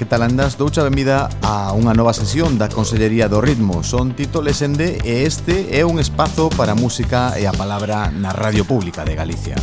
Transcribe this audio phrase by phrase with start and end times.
[0.00, 0.56] que tal andas?
[0.56, 5.76] Doucha benvida a unha nova sesión da Consellería do Ritmo Son Tito Lesende e este
[5.76, 9.60] é un espazo para a música e a palabra na Radio Pública de Galicia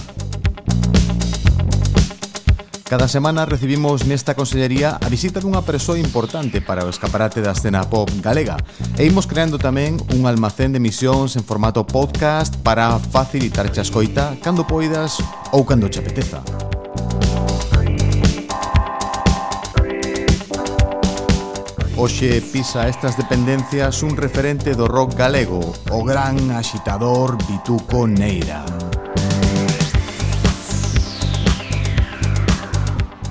[2.85, 7.81] Cada semana recibimos nesta consellería a visita dunha persoa importante para o escaparate da escena
[7.89, 8.61] pop galega
[8.93, 14.37] e imos creando tamén un almacén de emisións en formato podcast para facilitar a escoita
[14.45, 15.17] cando poidas
[15.49, 16.45] ou cando che apeteza.
[21.97, 28.61] Oxe pisa estas dependencias un referente do rock galego, o gran axitador Bituco Neira.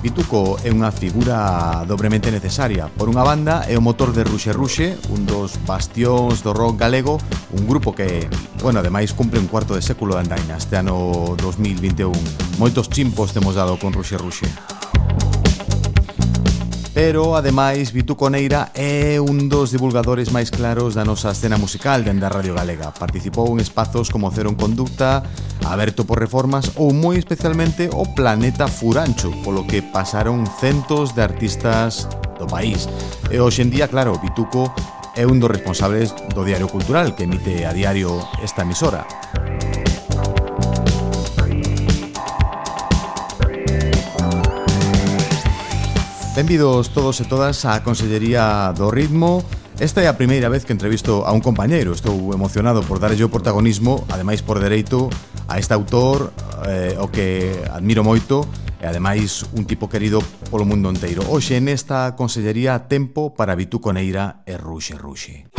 [0.03, 2.91] Bituco é unha figura dobremente necesaria.
[2.91, 7.23] Por unha banda, é o motor de Ruxe Ruxe, un dos bastións do rock galego,
[7.55, 8.27] un grupo que,
[8.59, 12.11] bueno, ademais cumpre un cuarto de século de andainas, este ano 2021.
[12.59, 14.76] Moitos chimpos temos dado con Ruxe Ruxe.
[16.97, 22.25] Pero, ademais, Vitu Coneira é un dos divulgadores máis claros da nosa escena musical dende
[22.25, 22.89] a Radio Galega.
[22.89, 25.21] Participou en espazos como Cero en Conducta,
[25.61, 32.09] Aberto por Reformas ou, moi especialmente, o Planeta Furancho, polo que pasaron centos de artistas
[32.41, 32.89] do país.
[33.29, 34.73] E hoxe en día, claro, Vituco
[35.13, 39.05] é un dos responsables do Diario Cultural que emite a diario esta emisora.
[46.37, 49.41] Benvidos todos e todas á Consellería do Ritmo.
[49.81, 51.97] Esta é a primeira vez que entrevisto a un compañeiro.
[51.97, 55.09] Estou emocionado por darlle o protagonismo Ademais por dereito
[55.49, 56.29] a este autor
[56.69, 58.45] eh, O que admiro moito
[58.77, 60.21] E ademais un tipo querido
[60.53, 65.49] polo mundo inteiro Hoxe nesta Consellería tempo para Vitu Coneira e Ruxe Ruxe.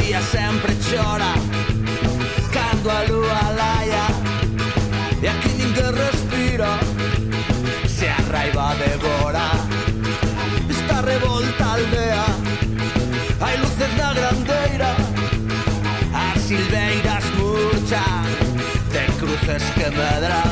[0.00, 1.34] día sempre chora
[2.52, 4.06] Cando a lúa laia
[5.22, 6.78] E aquí ninguén respira
[7.86, 9.50] Se a raiva devora
[10.68, 12.24] Esta revolta aldea
[13.40, 14.90] Hai luces na grandeira
[16.14, 18.24] As silveiras murchan
[18.92, 20.47] Ten cruces que medran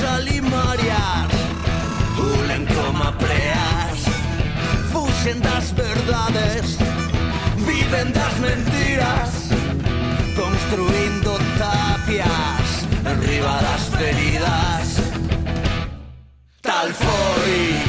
[0.00, 1.28] solimoriar
[2.18, 3.98] Ulenkoma preas
[4.92, 6.78] Fusen das verdades.
[7.66, 9.30] Viven das mentiras.
[10.34, 12.68] Construindo tapias
[13.04, 14.86] Enriba das feridas.
[16.62, 17.79] Tal foi.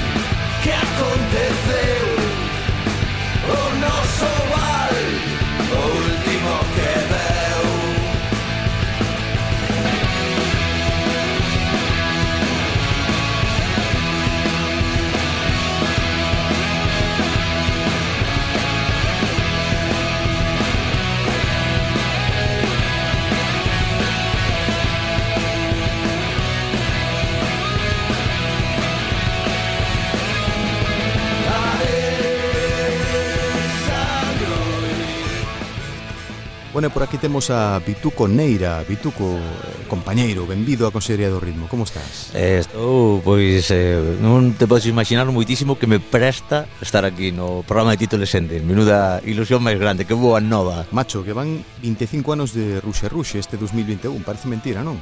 [36.82, 41.70] Bueno, por aquí temos a Bituco Neira Bituco, eh, compañeiro, benvido á Consellería do Ritmo,
[41.70, 42.34] como estás?
[42.34, 47.62] Eh, estou, pois, eh, non te podes imaginar moitísimo que me presta estar aquí no
[47.62, 52.34] programa de Tito Lesende Menuda ilusión máis grande, que boa nova Macho, que van 25
[52.34, 54.98] anos de Ruxe Ruxe este 2021, parece mentira, non?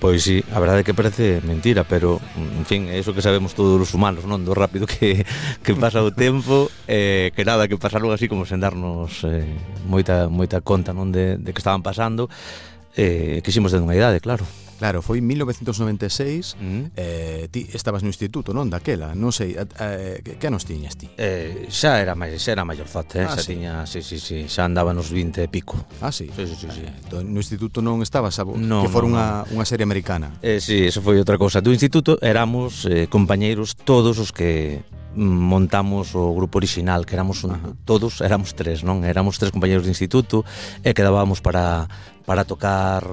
[0.00, 3.52] Pois sí, a verdade é que parece mentira, pero, en fin, é iso que sabemos
[3.52, 4.48] todos os humanos, non?
[4.48, 5.28] Do rápido que,
[5.60, 9.44] que pasa o tempo, eh, que nada, que pasaron así como sen darnos eh,
[9.84, 11.12] moita, moita conta, non?
[11.12, 12.30] De de, de que estaban pasando,
[12.94, 14.46] eh, que ximos de unha idade, claro.
[14.78, 16.82] Claro, foi 1996 mm.
[16.94, 18.70] eh, Ti estabas no instituto, non?
[18.70, 21.10] Daquela, non sei eh, que, que nos tiñas ti?
[21.18, 23.26] Eh, xa era máis, xa era maiorzote, eh?
[23.26, 23.58] ah, xa sí.
[23.58, 25.74] tiña, sí, sí, sí, xa andaba nos 20 e pico.
[25.98, 26.30] Ah, sí?
[26.30, 26.68] Sí, sí, sí.
[26.70, 26.86] sí.
[26.86, 29.58] Eh, entón, no instituto non estabas, a, no, que fora no, unha, no.
[29.58, 30.38] unha serie americana.
[30.38, 31.58] Eh, sí, eso foi outra cousa.
[31.58, 34.86] Do instituto éramos eh, compañeiros todos os que
[35.18, 39.02] montamos o grupo orixinal que éramos un, todos éramos tres, non?
[39.02, 40.46] Éramos tres compañeiros de instituto
[40.86, 41.90] e quedábamos para
[42.28, 43.08] para tocar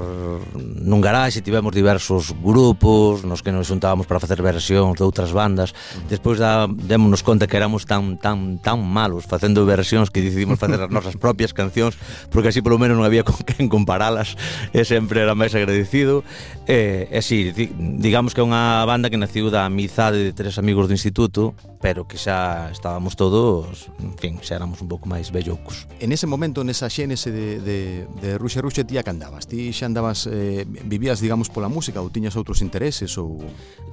[0.59, 5.71] nun garaxe, tivemos diversos grupos nos que nos xuntábamos para facer versións de outras bandas.
[6.11, 10.83] Despois da, démonos conta que éramos tan tan tan malos facendo versións que decidimos facer
[10.83, 11.95] as nosas propias cancións
[12.27, 14.35] porque así polo menos non había con quen comparalas
[14.75, 16.27] e sempre era máis agradecido.
[16.67, 20.91] E, e si, digamos que é unha banda que naciu da amizade de tres amigos
[20.91, 25.85] do instituto pero que xa estábamos todos, en fin, xa éramos un pouco máis velloucos.
[26.01, 29.45] En ese momento, nesa xénese de, de, de Ruxa Ruxa, ti a que andabas?
[29.45, 33.13] Ti xa andabas, eh, vivías, digamos, pola música ou tiñas outros intereses?
[33.21, 33.37] Ou...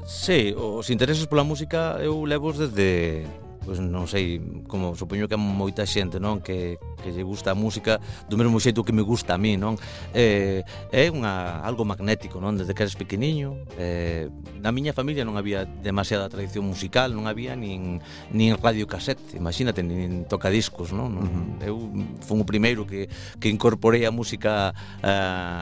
[0.08, 3.28] Sí, os intereses pola música eu levos desde,
[3.64, 8.02] pois non sei, como supoño que moita xente, non, que, que lle gusta a música
[8.26, 9.78] do mesmo xeito que me gusta a mí, non?
[10.12, 12.58] Eh, é unha algo magnético, non?
[12.58, 14.28] Desde que eres pequeniño, eh,
[14.58, 18.02] na miña familia non había demasiada tradición musical, non había nin
[18.34, 21.14] nin radio casete, imagínate, nin tocadiscos, non?
[21.14, 21.26] non.
[21.62, 21.90] Eu
[22.22, 23.06] fun o primeiro que
[23.38, 25.14] que incorporei a música a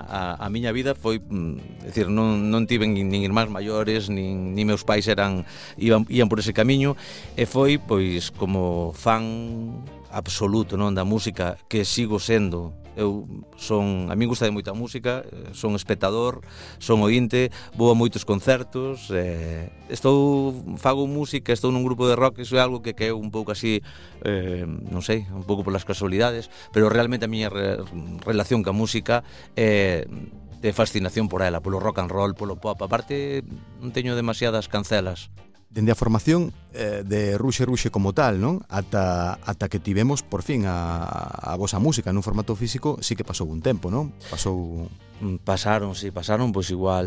[0.08, 4.64] a, a miña vida foi, mm, decir, non non tiven nin irmáns maiores, nin nin
[4.66, 5.44] meus pais eran
[5.76, 6.96] iban ian por ese camiño
[7.36, 9.82] e foi pois como fan
[10.14, 13.26] absoluto non da música que sigo sendo eu
[13.58, 16.38] son a min gusta de moita música eh, son espectador
[16.78, 22.46] son ointe vou a moitos concertos eh, estou fago música estou nun grupo de rock
[22.46, 23.82] iso é algo que caeu un pouco así
[24.22, 27.82] eh, non sei un pouco polas casualidades pero realmente a miña re,
[28.22, 29.26] relación ca música
[29.58, 32.76] é eh, de fascinación por ela, polo rock and roll, polo pop.
[32.84, 33.40] Aparte,
[33.80, 35.32] non teño demasiadas cancelas
[35.70, 38.66] dende a formación eh, de Ruxe Ruxe como tal, non?
[38.66, 43.22] Ata, ata que tivemos por fin a, a vosa música nun formato físico, sí que
[43.22, 44.10] pasou un tempo, non?
[44.28, 44.90] Pasou...
[45.46, 47.06] Pasaron, sí, pasaron, pois igual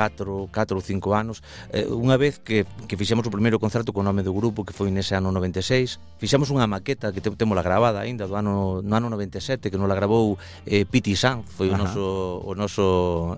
[0.00, 1.44] 4, 4 ou 5 anos,
[1.76, 4.88] eh, unha vez que, que fixemos o primeiro concerto co nome do grupo, que foi
[4.88, 9.12] nese ano 96, fixemos unha maqueta que te, temola gravada aínda do ano, no ano
[9.12, 11.84] 97, que nos la gravou eh, Piti Sanz, foi o Ajá.
[11.84, 12.86] noso, o noso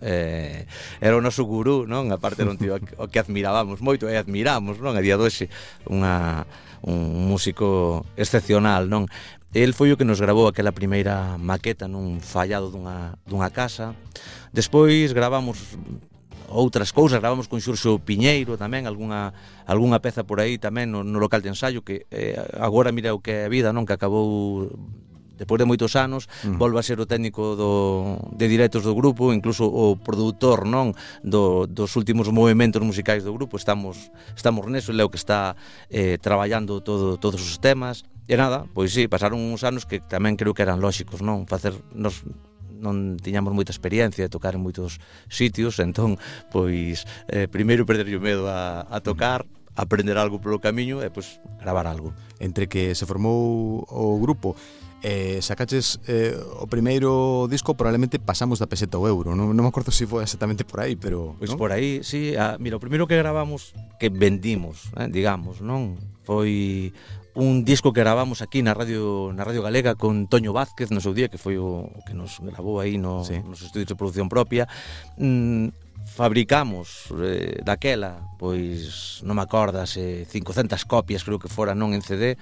[0.06, 0.70] eh,
[1.02, 2.14] era o noso gurú, non?
[2.14, 4.94] A parte era un tío o que admirábamos moito e admiramos, non?
[4.94, 5.50] A día doxe
[5.90, 6.46] unha
[6.86, 9.10] un músico excepcional, non?
[9.50, 13.98] El foi o que nos gravou aquela primeira maqueta nun fallado dunha, dunha casa.
[14.54, 15.76] Despois gravamos
[16.48, 19.36] outras cousas, gravamos con Xurxo Piñeiro tamén, algunha,
[19.68, 23.22] algunha peza por aí tamén no, no local de ensaio, que eh, agora mira o
[23.22, 23.86] que é a vida, non?
[23.86, 24.70] Que acabou
[25.42, 26.54] depois de moitos anos, mm.
[26.54, 30.94] volve a ser o técnico do, de directos do grupo, incluso o produtor non
[31.26, 35.58] do, dos últimos movimentos musicais do grupo, estamos estamos neso, é o que está
[35.90, 40.38] eh, traballando todo, todos os temas, e nada, pois sí, pasaron uns anos que tamén
[40.38, 41.42] creo que eran lóxicos, non?
[41.50, 42.22] Facer, nos
[42.82, 44.98] non tiñamos moita experiencia de tocar en moitos
[45.30, 46.18] sitios, entón,
[46.50, 49.46] pois, eh, primeiro perderlle o medo a, a tocar,
[49.78, 52.12] aprender algo polo camiño e, pois, gravar algo.
[52.42, 54.58] Entre que se formou o grupo,
[55.02, 59.70] eh, sacaches eh, o primeiro disco probablemente pasamos da peseta ao euro non, non me
[59.70, 62.82] acordo se si foi exactamente por aí pero pois por aí, sí, a, mira, o
[62.82, 66.94] primeiro que gravamos que vendimos, eh, digamos non foi
[67.34, 71.16] un disco que gravamos aquí na Radio na Radio Galega con Toño Vázquez no seu
[71.16, 73.40] día que foi o que nos gravou aí no sí.
[73.40, 74.68] nos estudios de produción propia.
[75.16, 75.72] Mm,
[76.04, 82.04] fabricamos eh, daquela, pois non me acordas, eh, 500 copias creo que fora non en
[82.04, 82.36] CD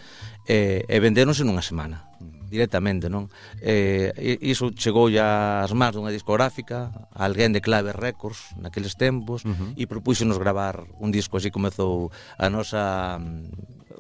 [0.51, 2.11] eh, e vendéronse nunha semana
[2.51, 3.31] directamente, non?
[3.63, 4.11] Eh,
[4.43, 9.71] iso chegou ya ás mans dunha discográfica, alguén de Clave Records naqueles tempos uh -huh.
[9.79, 12.11] e propúxenos gravar un disco así comezou
[12.43, 13.23] a nosa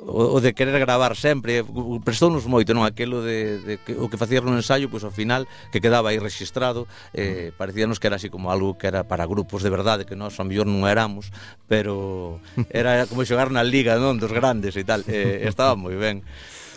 [0.07, 1.65] o, o de querer gravar sempre
[2.05, 2.89] prestounos moito, non?
[2.89, 6.19] Aquelo de, de que, o que facía un ensaio, pois ao final que quedaba aí
[6.19, 10.17] registrado, eh, parecíanos que era así como algo que era para grupos de verdade, que
[10.17, 11.29] nós ao mellor non éramos,
[11.69, 12.41] pero
[12.73, 14.17] era como xogar na liga, non?
[14.17, 15.05] Dos grandes e tal.
[15.09, 16.25] Eh, estaba moi ben.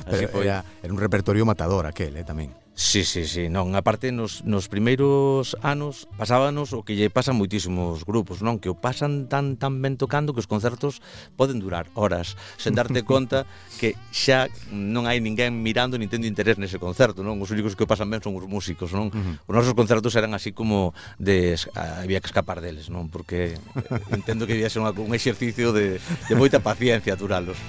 [0.09, 0.45] Así pero foi.
[0.49, 2.62] Era, era un repertorio matador aquel, eh, tamén.
[2.75, 8.01] Sí, sí, sí, non, aparte nos, nos primeiros anos pasábanos o que lle pasan moitísimos
[8.01, 8.57] grupos, non?
[8.57, 10.97] Que o pasan tan tan ben tocando que os concertos
[11.37, 13.45] poden durar horas sen darte conta
[13.77, 17.37] que xa non hai ninguén mirando nin tendo interés nese concerto, non?
[17.45, 19.13] Os únicos que o pasan ben son os músicos, non?
[19.13, 19.49] Uh -huh.
[19.49, 23.05] Os nosos concertos eran así como de ah, había que escapar deles, non?
[23.13, 27.61] Porque eh, entendo que debía ser un, un exercicio de, de moita paciencia aturálos.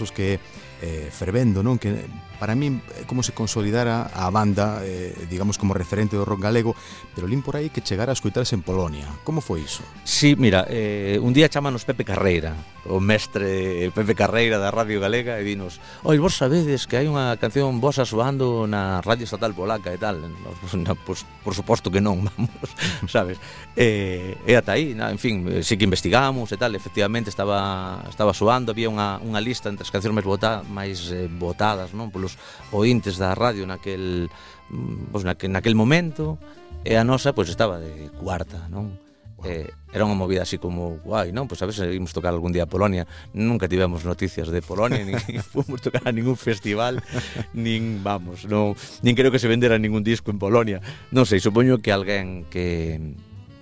[0.00, 0.38] casos que
[0.82, 1.76] eh, fervendo, non?
[1.76, 2.08] Que
[2.40, 6.72] para min é como se consolidara a banda, eh, digamos como referente do rock galego,
[7.12, 9.04] pero lín por aí que chegara a escoitarse en Polonia.
[9.28, 9.84] Como foi iso?
[10.08, 12.56] Sí, mira, eh, un día chamanos Pepe Carreira,
[12.88, 17.36] o mestre Pepe Carreira da Radio Galega e dinos, "Oi, vos sabedes que hai unha
[17.36, 22.00] canción vosa soando na Radio Estatal Polaca e tal?" No, no, pues, por suposto que
[22.00, 22.72] non, vamos,
[23.04, 23.36] sabes?
[23.76, 28.00] Eh, e ata aí, na, en fin, eh, sí que investigamos e tal, efectivamente estaba
[28.08, 32.14] estaba soando, había unha, unha lista entre as cancións máis votadas, máis eh, votadas non
[32.14, 32.38] polos
[32.74, 34.30] ointes da radio naquel,
[34.70, 36.38] mm, pois, naquel, naquel momento,
[36.86, 39.10] e a nosa pois, estaba de cuarta, non?
[39.44, 41.50] eh, era unha movida así como guai, non?
[41.50, 43.08] Pois a ver se imos tocar algún día a Polonia.
[43.34, 47.02] Nunca tivemos noticias de Polonia, nin fomos tocar a ningún festival,
[47.56, 50.78] nin, vamos, non, nin creo que se vendera ningún disco en Polonia.
[51.10, 52.96] Non sei, supoño que alguén que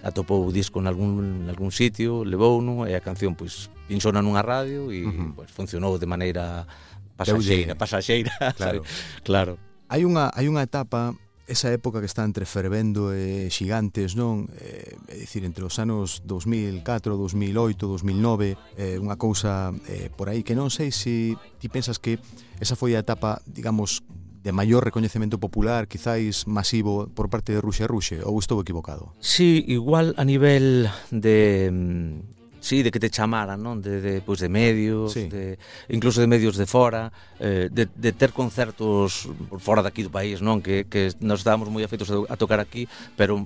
[0.03, 4.21] atopou o disco en algún, en algún sitio, levou uno e a canción pois pinsona
[4.21, 5.31] nunha radio e uh -huh.
[5.33, 6.69] pois, funcionou de maneira
[7.19, 8.87] pasaxeira, pasaxeira, claro.
[8.87, 9.21] Sabe?
[9.27, 9.53] claro.
[9.91, 14.53] Hai unha hai unha etapa esa época que está entre fervendo e xigantes, non?
[14.61, 20.45] Eh, é dicir, entre os anos 2004, 2008, 2009, eh, unha cousa eh, por aí
[20.45, 22.21] que non sei se ti pensas que
[22.61, 24.05] esa foi a etapa, digamos,
[24.45, 29.17] de maior recoñecemento popular, quizáis masivo por parte de Ruxe Ruxe, ou estou equivocado?
[29.19, 32.38] Sí, igual a nivel de mm,
[32.69, 33.81] Sí, de que te chamaran, non?
[33.81, 35.25] De, de, pois de medios, sí.
[35.33, 35.57] de,
[35.89, 37.09] incluso de medios de fora,
[37.41, 40.61] eh, de, de ter concertos por fora daqui do país, non?
[40.61, 42.85] Que, que nos estábamos moi afeitos a tocar aquí,
[43.17, 43.41] pero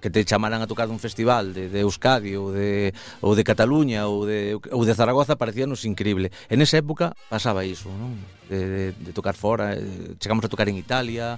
[0.00, 4.08] que te chamaran a tocar dun festival de, de Euskadi ou de, ou de Cataluña
[4.08, 6.32] ou de, ou de Zaragoza parecíanos increíble.
[6.48, 8.16] En esa época pasaba iso, non?
[8.48, 11.36] De, de, de tocar fora, eh, chegamos a tocar en Italia,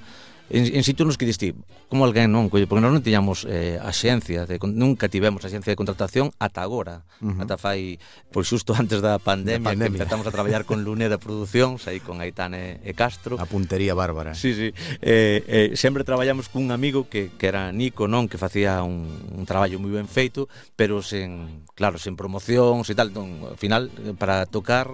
[0.51, 1.55] en, en sitios nos que diste,
[1.89, 5.79] como alguén non colle, porque nós non tiñamos eh, axencia, de, nunca tivemos axencia de
[5.79, 7.43] contratación ata agora, uh -huh.
[7.45, 7.97] ata fai,
[8.29, 9.89] pois xusto antes da pandemia, pandemia.
[9.89, 13.41] que empezamos a traballar con Luneda Producións, aí con Aitane e Castro.
[13.41, 14.37] A puntería bárbara.
[14.37, 14.39] Eh.
[14.39, 14.69] Sí, sí.
[15.01, 19.45] Eh, eh, sempre traballamos cun amigo que, que era Nico, non, que facía un, un
[19.49, 24.13] traballo moi ben feito, pero sen, claro, sen promocións e tal, non, ao final, eh,
[24.13, 24.93] para tocar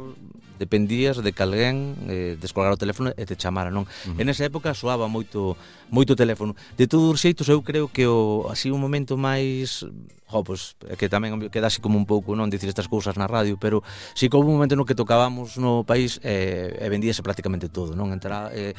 [0.61, 3.89] dependías de que alguén eh, descolgar o teléfono e te chamara, non?
[3.89, 4.21] Uh -huh.
[4.21, 5.57] En esa época soaba moito
[5.89, 6.53] moito teléfono.
[6.77, 9.89] De todos os xeitos eu creo que o así un momento máis
[10.31, 13.83] jo, pois, que tamén quedase como un pouco non dicir estas cousas na radio, pero
[14.15, 17.99] si que houve un momento no que tocábamos no país eh, e vendíase prácticamente todo,
[17.99, 18.15] non?
[18.15, 18.79] Entra, eh,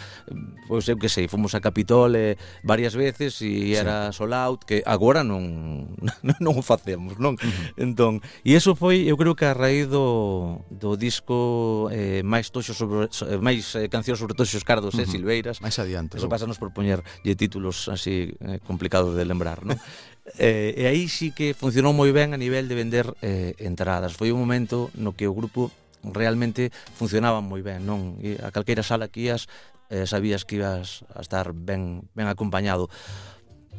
[0.71, 4.23] pois eu que sei, fomos a Capitol eh, varias veces e era sí.
[4.23, 5.91] sold out, que agora non
[6.43, 7.35] non o facemos, non?
[7.35, 7.83] Uh -huh.
[7.83, 12.71] Entón, e eso foi, eu creo que a raíz do, do disco eh, máis toxo
[12.71, 15.05] sobre eh, máis eh, cancións sobre toxos cardos uh -huh.
[15.05, 15.59] e eh, silveiras.
[15.59, 16.15] Máis adiante.
[16.15, 19.75] Eso pasa nos por poñerlle títulos así eh, complicados de lembrar, non?
[20.37, 24.13] Eh, e aí sí que funcionou moi ben a nivel de vender eh, entradas.
[24.13, 25.73] Foi un momento no que o grupo
[26.05, 28.17] realmente funcionaba moi ben, non?
[28.21, 29.49] E a calqueira sala que ías
[29.89, 32.89] eh, sabías que ibas a estar ben, ben acompañado.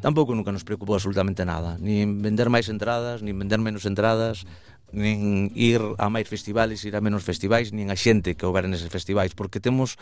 [0.02, 4.42] Tampouco nunca nos preocupou absolutamente nada, nin vender máis entradas, nin vender menos entradas,
[4.90, 8.90] nin ir a máis festivales, ir a menos festivais, nin a xente que houbera neses
[8.90, 9.94] festivais, porque temos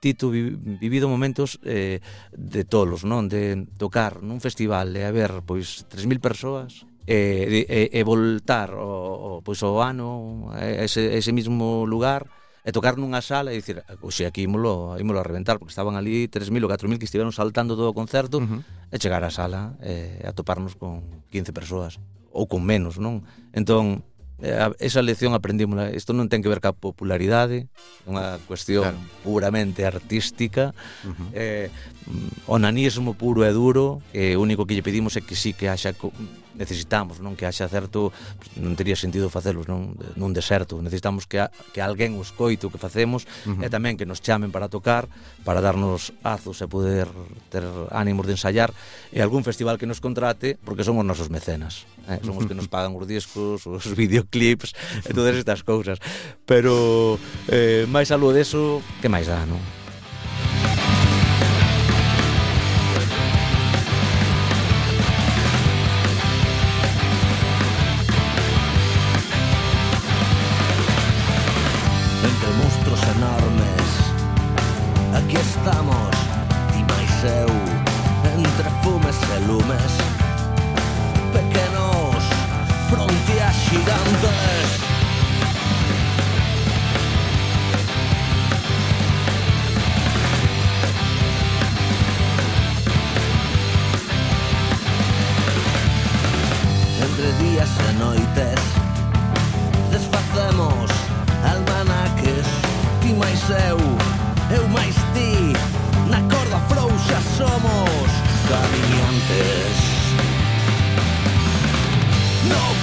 [0.00, 2.00] Tito vi, vivido momentos eh,
[2.34, 3.30] de tolos, non?
[3.30, 9.42] De tocar nun festival e haber pois 3000 persoas e, e, e voltar o, o,
[9.42, 12.28] pois, o ano a ese, a ese mismo lugar
[12.60, 16.28] e tocar nunha sala e dicir, oxe, aquí ímolo, ímolo a reventar, porque estaban ali
[16.28, 18.60] 3.000 ou 4.000 que estiveron saltando todo o concerto, uh -huh.
[18.92, 21.92] e chegar á sala eh, e atoparnos con 15 persoas,
[22.28, 23.24] ou con menos, non?
[23.56, 24.04] Entón,
[24.42, 25.90] Eh, esa lección aprendímola.
[25.92, 28.98] Isto non ten que ver ca popularidade, é unha cuestión claro.
[29.20, 30.72] puramente artística.
[31.04, 31.28] Uh -huh.
[31.36, 31.66] eh,
[32.08, 35.92] mm, onanismo puro e duro, eh, único que lle pedimos é que sí que haxa
[36.60, 38.12] necesitamos non que haxa certo
[38.60, 42.70] non tería sentido facelos non nun deserto necesitamos que a, que alguén o coite o
[42.70, 43.64] que facemos uh -huh.
[43.64, 45.08] e tamén que nos chamen para tocar
[45.42, 47.08] para darnos azos e poder
[47.48, 48.76] ter ánimos de ensayar
[49.08, 52.20] e algún festival que nos contrate porque son os nosos mecenas eh?
[52.20, 54.76] son os que nos pagan os discos os videoclips
[55.08, 55.96] e todas estas cousas
[56.44, 57.16] pero
[57.48, 59.79] eh, máis algo deso que máis dá non?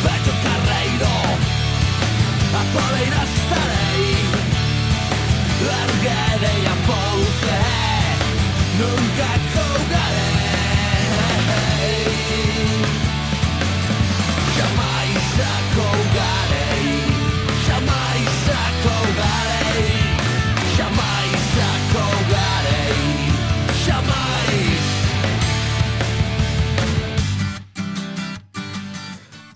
[0.04, 1.12] Beto Carreiro.
[2.54, 3.66] A Atualei nas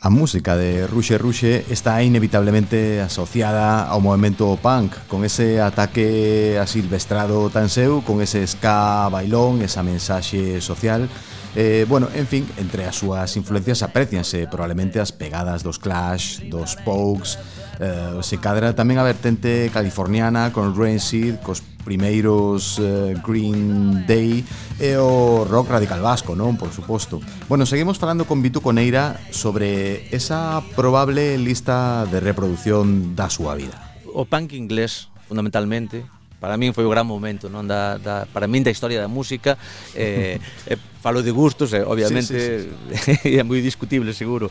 [0.03, 7.53] A música de Ruxe Ruxe está inevitablemente asociada ao movimento punk, con ese ataque asilvestrado
[7.53, 11.05] tan seu, con ese ska bailón, esa mensaxe social.
[11.53, 16.81] Eh, bueno, en fin, entre as súas influencias aprecianse probablemente as pegadas dos Clash, dos
[16.81, 17.37] Pogues,
[17.82, 24.46] eh, se cadra tamén a vertente californiana con Rancid, cos primeiros eh, Green Day
[24.78, 26.56] e o rock radical vasco, non?
[26.62, 27.17] Por suposto.
[27.50, 33.98] Bueno, seguimos falando con Vitu Coneira sobre esa probable lista de reproducción da súa vida.
[34.13, 36.06] O punk inglés, fundamentalmente,
[36.41, 39.62] para min foi o gran momento non da, da para min da historia da música
[39.94, 43.30] eh, eh falo de gustos eh, obviamente sí, sí, sí, sí.
[43.41, 44.50] é moi discutible seguro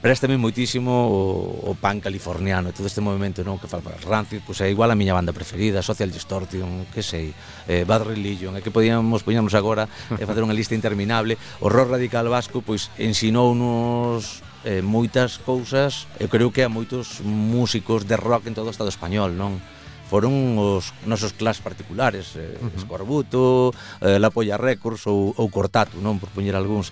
[0.00, 1.20] Préstame moitísimo o,
[1.68, 4.96] o pan californiano e todo este movimento non que fala Rancid, pois é igual a
[4.96, 7.36] miña banda preferida, Social Distortion, que sei,
[7.68, 11.36] eh, Bad Religion, é que podíamos poñernos agora e eh, facer unha lista interminable.
[11.60, 18.08] O rock radical vasco pois ensinounos eh, moitas cousas, eu creo que a moitos músicos
[18.08, 19.60] de rock en todo o estado español, non?
[20.08, 22.78] foron os nosos clas particulares, eh, uh -huh.
[22.80, 26.88] Escorbuto, eh, La Polla Records ou, ou Cortato, non, por poñer algúns.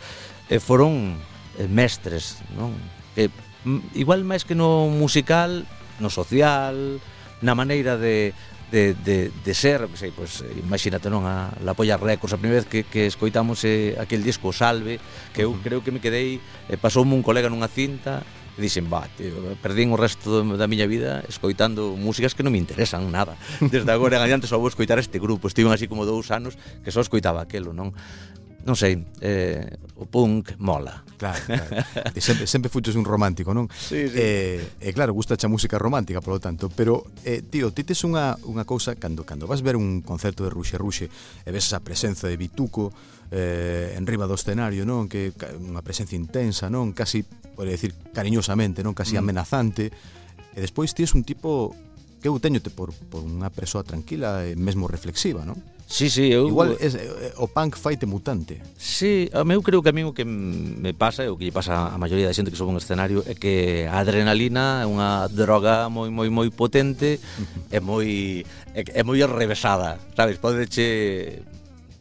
[0.52, 1.16] E eh, foron
[1.56, 2.76] eh, mestres, non?
[3.18, 3.28] eh,
[3.98, 5.66] igual máis que no musical,
[5.98, 7.02] no social,
[7.42, 8.30] na maneira de,
[8.70, 12.70] de, de, de ser, sei, pues, imagínate non a La Polla Records, a primeira vez
[12.70, 15.02] que, que escoitamos eh, aquel disco Salve,
[15.34, 15.64] que eu uh -huh.
[15.66, 16.38] creo que me quedei,
[16.70, 18.22] eh, pasoume un colega nunha cinta,
[18.58, 22.58] e dixen, va, tío, perdín o resto da miña vida escoitando músicas que non me
[22.58, 23.38] interesan nada.
[23.62, 25.46] Desde agora en adiante só vou escoitar este grupo.
[25.46, 27.94] estiven así como dous anos que só escoitaba aquelo, non?
[28.68, 29.64] non sei, eh,
[29.96, 31.00] o punk mola.
[31.16, 31.72] Claro, claro.
[32.12, 33.64] E sempre, sempre fuches un romántico, non?
[33.72, 34.20] Sí, sí.
[34.20, 38.04] E, eh, eh, claro, gusta a música romántica, polo tanto, pero, eh, tío, ti tes
[38.04, 41.80] unha, unha cousa, cando, cando vas ver un concerto de Ruxe Ruxe e ves esa
[41.80, 42.92] presenza de Bituco
[43.32, 45.08] eh, en riba do escenario, non?
[45.08, 46.92] Que unha presencia intensa, non?
[46.92, 47.24] Casi,
[47.56, 48.92] pode decir, cariñosamente, non?
[48.92, 49.24] Casi mm.
[49.24, 49.88] amenazante.
[50.52, 51.72] E despois ti es un tipo
[52.20, 55.56] que eu teñote por, por unha persoa tranquila e mesmo reflexiva, non?
[55.88, 56.48] Sí, sí, eu...
[56.48, 58.60] Igual es, eh, o punk faite mutante.
[58.76, 61.88] Sí, a meu creo que a mí o que me pasa, o que lle pasa
[61.88, 65.88] a maioría da xente que sobe un escenario, é que a adrenalina é unha droga
[65.88, 67.16] moi moi moi potente,
[67.72, 68.44] é moi
[68.76, 70.36] é, é moi arrevesada, sabes?
[70.36, 71.40] Podeche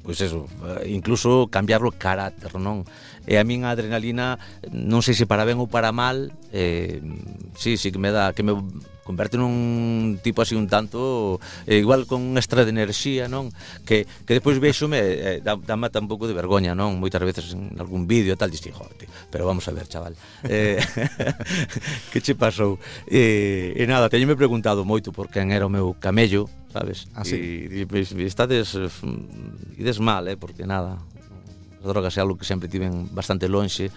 [0.03, 0.51] pois eso,
[0.83, 2.83] incluso cambiarlo carácter, non?
[3.23, 4.35] E a min a adrenalina,
[4.67, 6.99] non sei se para ben ou para mal, eh,
[7.55, 8.51] sí, sí que me dá, que me
[9.07, 13.47] converte nun tipo así un tanto eh, igual con un extra de enerxía, non?
[13.87, 16.99] Que, que despois vexome eh, dama dá, tampouco de vergoña, non?
[16.99, 20.15] Moitas veces en algún vídeo e tal dixi, joder pero vamos a ver, chaval.
[20.49, 20.79] Eh,
[22.11, 22.79] que che pasou?
[23.07, 27.07] Eh, e nada, teñeme preguntado moito por quen era o meu camello, sabes?
[27.13, 27.35] Ah, sí.
[27.35, 30.97] E, e, e estades mm, ides mal, eh, porque nada,
[31.81, 33.93] As drogas é algo que sempre tiven bastante lonxe.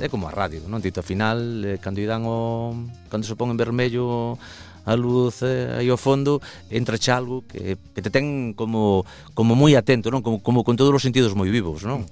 [0.00, 0.80] É como a radio, non?
[0.80, 2.72] Dito, ao final, eh, cando dan o...
[3.12, 4.40] Cando se pon en vermello
[4.88, 6.40] a luz eh, aí ao fondo,
[6.72, 9.04] entra algo que, que te ten como,
[9.36, 10.24] como moi atento, non?
[10.24, 12.08] Como, como con todos os sentidos moi vivos, non?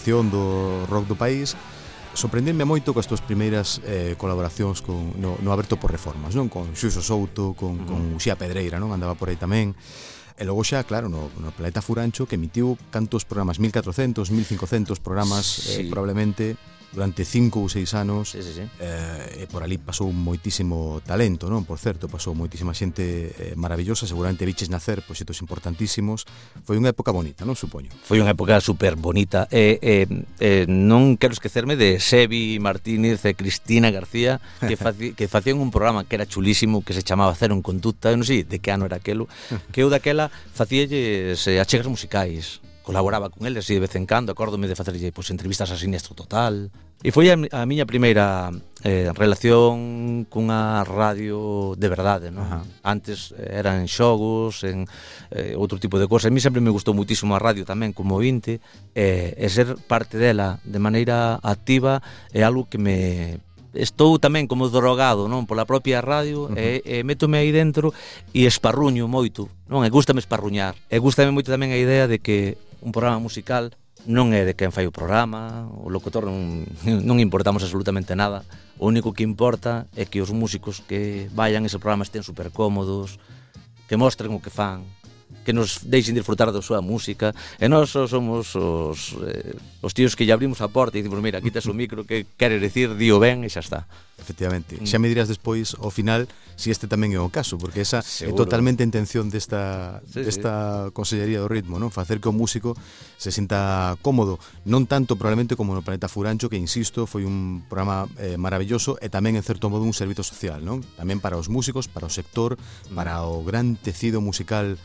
[0.00, 1.52] representación do rock do país
[2.10, 6.50] sorprendenme moito coas túas primeiras eh, colaboracións con, no, no Aberto por Reformas, non?
[6.50, 7.86] Con Xuxo Souto, con, uh -huh.
[7.86, 8.90] con Uxía Pedreira, non?
[8.90, 9.78] Andaba por aí tamén.
[10.34, 15.44] E logo xa, claro, no, no Planeta Furancho que emitiu cantos programas, 1400, 1500 programas,
[15.46, 15.86] sí.
[15.86, 16.58] eh, probablemente
[16.92, 18.64] durante cinco ou seis anos sí, sí, sí.
[18.80, 21.62] Eh, e por ali pasou moitísimo talento, non?
[21.62, 26.26] Por certo, pasou moitísima xente eh, maravillosa, seguramente viches nacer proxectos importantísimos.
[26.66, 27.90] Foi unha época bonita, non supoño?
[28.02, 29.46] Foi unha época super bonita.
[29.54, 30.06] Eh, eh,
[30.42, 35.70] eh, non quero esquecerme de Sebi Martínez e Cristina García que, faci, que facían un
[35.70, 38.90] programa que era chulísimo que se chamaba Cero en Conducta, non sei de que ano
[38.90, 39.30] era aquelo,
[39.70, 42.58] que eu daquela facíalles eh, achegas musicais
[42.90, 46.18] colaboraba con eles e de vez en cando, acórdome de facerlle pois, entrevistas a Siniestro
[46.18, 46.74] Total.
[47.06, 48.50] E foi a, a miña primeira
[48.82, 52.50] eh, relación cunha radio de verdade, non?
[52.50, 52.66] Ajá.
[52.82, 54.90] Antes eh, eran xogos, en
[55.30, 56.28] eh, outro tipo de cosas.
[56.28, 58.58] A mí sempre me gustou muitísimo a radio tamén como ointe,
[58.98, 62.02] eh, e ser parte dela de maneira activa
[62.34, 63.38] é algo que me
[63.70, 66.82] estou tamén como drogado, non, pola propia radio uh -huh.
[66.82, 67.94] e, e métome aí dentro
[68.34, 69.86] e esparruño moito, non?
[69.86, 70.74] E gustame esparruñar.
[70.90, 73.76] E gustame moito tamén a idea de que un programa musical
[74.08, 76.64] non é de quen fai o programa, o locutor non,
[77.08, 78.48] non importamos absolutamente nada.
[78.80, 83.20] O único que importa é que os músicos que vayan ese programa estén super cómodos,
[83.88, 84.88] que mostren o que fan,
[85.44, 87.32] que nos deixen disfrutar da súa música.
[87.58, 91.40] E nós somos os, eh, os tíos que lle abrimos a porta e dicimos mira,
[91.40, 93.88] quitas o micro que quere decir, dio ben e xa está.
[94.20, 94.84] Efectivamente, mm.
[94.84, 96.28] xa me dirás despois ao final
[96.60, 98.36] se si este tamén é o caso porque esa Seguro.
[98.36, 100.92] é totalmente a intención desta, sí, desta sí.
[100.92, 101.88] Consellería do Ritmo non?
[101.88, 102.76] Facer que o músico
[103.16, 104.36] se sinta cómodo
[104.68, 109.08] non tanto probablemente como no Planeta Furancho que insisto, foi un programa eh, maravilloso e
[109.08, 110.84] tamén en certo modo un servizo social non?
[111.00, 112.92] Tamén para os músicos, para o sector mm.
[112.92, 114.76] para o gran tecido musical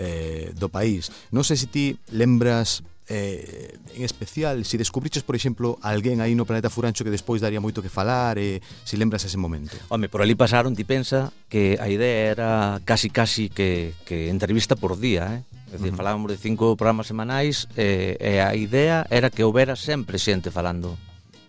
[0.00, 1.12] eh, do país.
[1.28, 6.46] Non sei se ti lembras eh, en especial, se descubriches, por exemplo, alguén aí no
[6.46, 9.74] planeta Furancho que despois daría moito que falar, e eh, se lembras ese momento.
[9.90, 12.50] Home, por ali pasaron, ti pensa, que a idea era
[12.86, 15.42] casi casi que, que entrevista por día, eh?
[15.70, 16.00] É dicir, uh -huh.
[16.02, 20.94] falábamos de cinco programas semanais e, e a idea era que houbera sempre xente falando.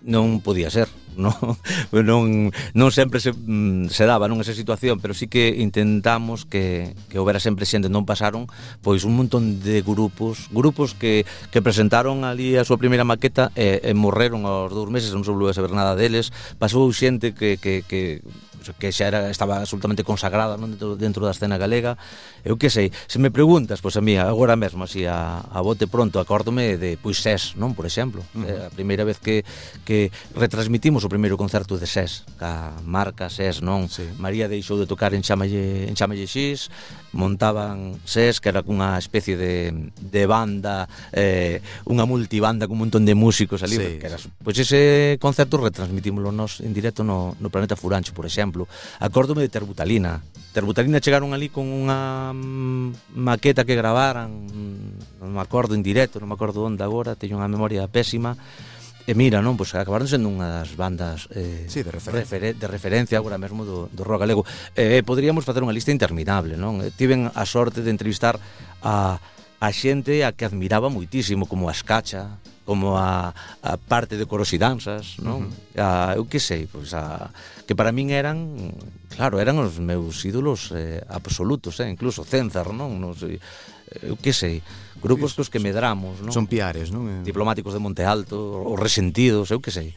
[0.01, 0.89] Non podía ser.
[1.21, 1.35] non,
[1.91, 6.95] non, non sempre se, mm, se daba non esa situación, pero sí que intentamos que,
[7.11, 8.47] que houbera sempre xente, non pasaron
[8.79, 13.81] pois un montón de grupos, grupos que, que presentaron ali a súa primeira maqueta e,
[13.83, 17.59] e morreron aos dous meses, non se volveu a saber nada deles, pasou xente que,
[17.59, 18.23] que, que
[18.77, 20.77] que xa era, estaba absolutamente consagrada non?
[20.77, 21.97] Dentro, dentro da escena galega
[22.45, 25.89] eu que sei, se me preguntas, pois a mí agora mesmo así a, a bote
[25.89, 28.69] pronto acórdome de pois SES, non, por exemplo uh -huh.
[28.69, 29.41] a primeira vez que,
[29.81, 33.89] que retransmitimos o primeiro concerto de SES, ca marca SES, non?
[33.89, 34.05] Sí.
[34.17, 36.69] María deixou de tocar en Chamalle, en Chamalle X,
[37.11, 43.03] montaban SES, que era cunha especie de, de banda, eh, unha multibanda con un montón
[43.05, 47.49] de músicos ali, sí, que era, pois ese concerto retransmitímolo nos en directo no, no
[47.49, 48.67] Planeta Furancho, por exemplo.
[48.99, 50.23] Acórdome de Terbutalina.
[50.51, 52.31] Terbutalina chegaron ali con unha
[53.15, 54.31] maqueta que gravaran,
[55.21, 58.35] non me acordo en directo, non me acordo onde agora, teño unha memoria pésima,
[59.09, 62.37] E mira, non, pois acabaron sendo unha das bandas eh, sí, de, referencia.
[62.37, 64.45] Refer de referencia agora mesmo do, do rock galego.
[64.77, 66.85] Eh, eh, podríamos facer unha lista interminable, non?
[66.85, 68.37] Eh, tiven a sorte de entrevistar
[68.85, 69.17] a,
[69.61, 73.33] a xente a que admiraba moitísimo, como a Escacha, como a,
[73.65, 75.49] a parte de coros e danzas, non?
[75.49, 76.13] Uh -huh.
[76.13, 77.33] a, eu que sei, pois a,
[77.65, 78.71] que para min eran,
[79.17, 83.01] claro, eran os meus ídolos eh, absolutos, eh, incluso Cenzar, non?
[83.01, 83.41] Non sei,
[83.99, 84.63] eu que sei,
[85.03, 86.31] grupos cos que medramos, non?
[86.31, 87.25] Son piares, non?
[87.27, 89.91] Diplomáticos de Monte Alto, os resentidos, eu que sei.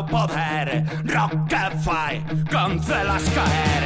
[0.00, 3.81] poder, Rockefeller, cancelas caer.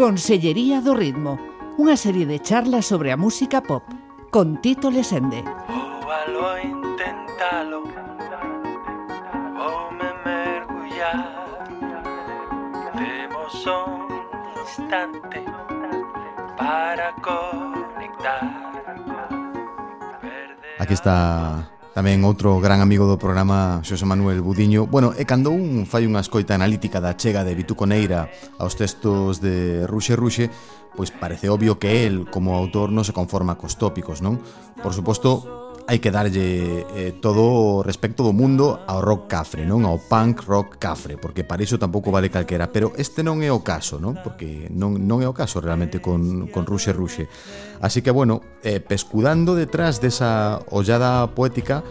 [0.00, 1.36] Consellería do Ritmo,
[1.76, 3.84] unha serie de charlas sobre a música pop,
[4.32, 5.44] con Tito Lesende.
[6.08, 7.84] Valo intentalo
[9.60, 11.52] Voume mergullar
[12.96, 14.08] Temos un
[14.64, 15.44] instante
[16.56, 18.48] Para conectar
[20.80, 21.68] Aquí está
[22.00, 24.88] tamén outro gran amigo do programa Xosé Manuel Budiño.
[24.88, 29.44] Bueno, e cando un fai unha escoita analítica da chega de Vitu Coneira aos textos
[29.44, 30.48] de Ruxe Ruxe,
[30.96, 34.40] pois parece obvio que el, como autor, non se conforma cos tópicos, non?
[34.80, 39.88] Por suposto, hai que darlle eh, todo o respecto do mundo ao rock cafre, non
[39.88, 43.64] ao punk rock cafre, porque para iso tampouco vale calquera, pero este non é o
[43.64, 44.20] caso, non?
[44.20, 47.26] Porque non, non é o caso realmente con, con Ruxe Ruxe.
[47.80, 51.82] Así que, bueno, eh, pescudando detrás desa ollada poética,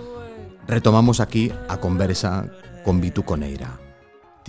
[0.69, 2.45] retomamos aquí a conversa
[2.86, 3.88] con Vitu Coneira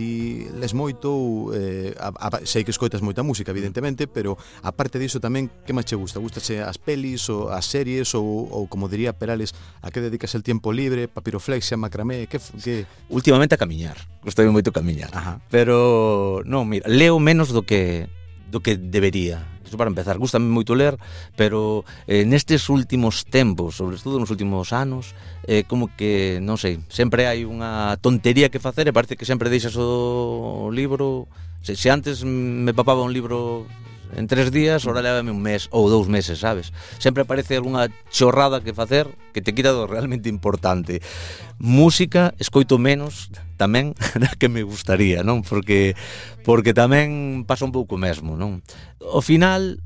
[0.00, 4.96] ti les moito ou eh, a, a, sei que escoitas moita música, evidentemente, pero aparte
[4.96, 6.16] diso tamén, que máis che gusta?
[6.16, 9.52] Gustache as pelis ou as series ou, ou como diría Perales,
[9.84, 12.88] a que dedicas el tempo libre, papiroflexia, macramé, que, que...
[13.12, 15.44] Últimamente a camiñar, gustame moito camiñar, Ajá.
[15.52, 18.08] pero non, mira, leo menos do que
[18.48, 20.98] do que debería Iso para empezar, gustame moito ler,
[21.38, 25.14] pero eh, nestes últimos tempos, sobre todo nos últimos anos,
[25.46, 29.46] eh, como que, non sei, sempre hai unha tontería que facer e parece que sempre
[29.46, 31.30] deixas o libro...
[31.62, 33.70] Se, se antes me papaba un libro
[34.16, 36.75] En tres días, ora levame un mes ou dous meses, sabes?
[36.99, 40.99] Sempre aparece algunha chorrada que facer que te quita do realmente importante.
[41.59, 45.46] Música escoito menos tamén da que me gustaría, non?
[45.46, 45.94] Porque
[46.42, 48.66] porque tamén pasa un pouco mesmo, non?
[48.99, 49.79] O final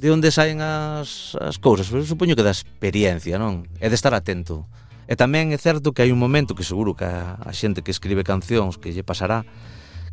[0.00, 1.88] de onde saen as, as cousas?
[1.92, 3.68] Eu supoño que da experiencia, non?
[3.80, 4.64] É de estar atento.
[5.10, 7.92] E tamén é certo que hai un momento que seguro que a, a xente que
[7.92, 9.44] escribe cancións que lle pasará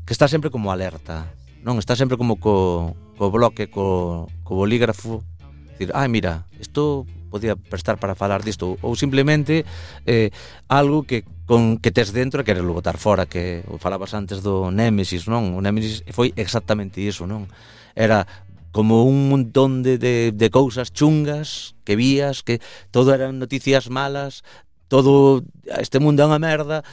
[0.08, 1.28] que está sempre como alerta,
[1.64, 1.80] non?
[1.80, 5.26] Está sempre como co, co bloque, co, co bolígrafo,
[5.74, 9.66] dicir, ah, mira, isto podía prestar para falar disto ou simplemente
[10.08, 10.32] eh,
[10.72, 14.68] algo que con que tes dentro e queres botar fora que o falabas antes do
[14.72, 15.56] Némesis, non?
[15.56, 17.48] O Némesis foi exactamente iso, non?
[17.96, 18.28] Era
[18.76, 22.60] como un montón de, de, de cousas chungas que vías, que
[22.92, 24.44] todo eran noticias malas,
[24.88, 26.84] todo ah, este mundo é unha merda,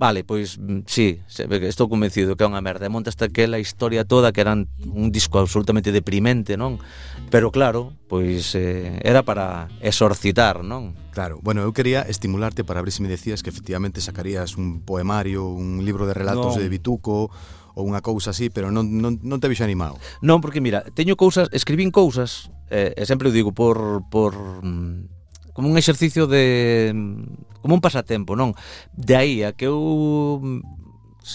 [0.00, 2.88] Vale, pois mm, sí, estou convencido que é unha merda.
[2.88, 6.80] E montaste aquela historia toda que era un disco absolutamente deprimente, non?
[7.28, 10.96] Pero claro, pois eh, era para exorcitar, non?
[11.12, 15.44] Claro, bueno, eu quería estimularte para ver se me decías que efectivamente sacarías un poemario,
[15.44, 16.64] un libro de relatos non.
[16.64, 17.28] de Bituco
[17.76, 20.00] ou unha cousa así, pero non, non, non te vixo animado.
[20.24, 24.32] Non, porque mira, teño cousas, escribín cousas, eh, e sempre o digo por, por
[24.64, 25.19] mm,
[25.52, 27.14] como un exercicio de
[27.62, 28.56] como un pasatempo, non?
[28.96, 30.40] De aí a que eu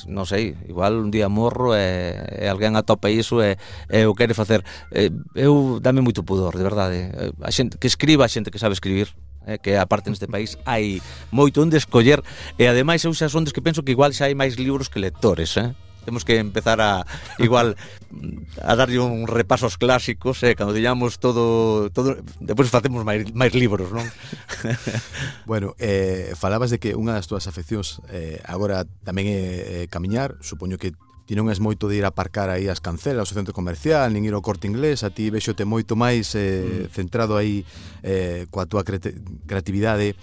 [0.09, 3.55] non sei, igual un día morro e, e alguén atopa iso e,
[3.87, 4.65] e o quere facer.
[4.91, 6.97] E, eu dame moito pudor, de verdade.
[7.39, 9.13] A xente que escriba, a xente que sabe escribir,
[9.45, 10.99] eh, que aparte neste país hai
[11.29, 12.25] moito onde escoller
[12.57, 14.97] e ademais eu xa son dos que penso que igual xa hai máis libros que
[14.97, 15.77] lectores, eh?
[16.05, 17.03] temos que empezar a
[17.41, 17.75] igual
[18.61, 23.51] a darlle un repaso aos clásicos, eh, cando teñamos todo todo depois facemos máis, máis
[23.57, 24.05] libros, non?
[25.49, 30.37] bueno, eh, falabas de que unha das túas afeccións eh, agora tamén é eh, camiñar,
[30.45, 30.93] supoño que
[31.25, 34.29] ti non es moito de ir a aparcar aí as cancelas, ao centro comercial, nin
[34.29, 36.93] ir ao corte inglés, a ti vexote moito máis eh, mm.
[36.93, 37.65] centrado aí
[38.05, 40.13] eh, coa túa creatividade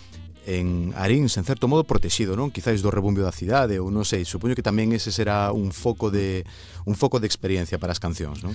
[0.47, 2.51] en Arins, en certo modo, protexido, non?
[2.51, 6.11] Quizáis do rebumbio da cidade, ou non sei, supoño que tamén ese será un foco
[6.11, 6.43] de
[6.82, 8.55] un foco de experiencia para as cancións, non?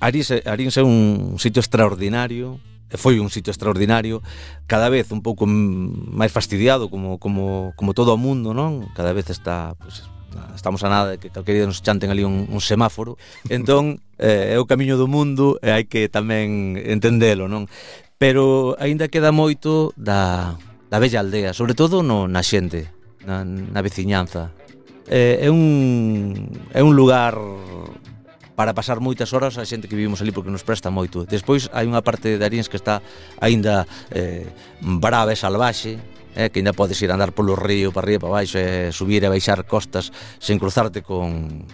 [0.00, 2.60] Aríns, Arins é un sitio extraordinario,
[3.00, 4.20] foi un sitio extraordinario,
[4.68, 8.92] cada vez un pouco máis fastidiado como como como todo o mundo, non?
[8.92, 10.04] Cada vez está pues,
[10.54, 13.16] estamos a nada de que calquera día nos chanten ali un, un semáforo.
[13.48, 17.68] Entón, eh, é o camiño do mundo e hai que tamén entendelo, non?
[18.20, 20.54] Pero aínda queda moito da
[20.92, 22.92] da bella aldea, sobre todo no, na xente,
[23.24, 24.52] na, na veciñanza.
[25.08, 27.32] É, é, un, é un lugar
[28.52, 31.24] para pasar moitas horas a xente que vivimos ali porque nos presta moito.
[31.24, 33.00] Despois hai unha parte de Arins que está
[33.40, 34.44] aínda eh,
[34.84, 35.96] brava e salvaxe,
[36.36, 38.92] eh, que ainda podes ir a andar polo río para arriba para baixo e eh,
[38.92, 40.12] subir e baixar costas
[40.44, 41.64] sen cruzarte con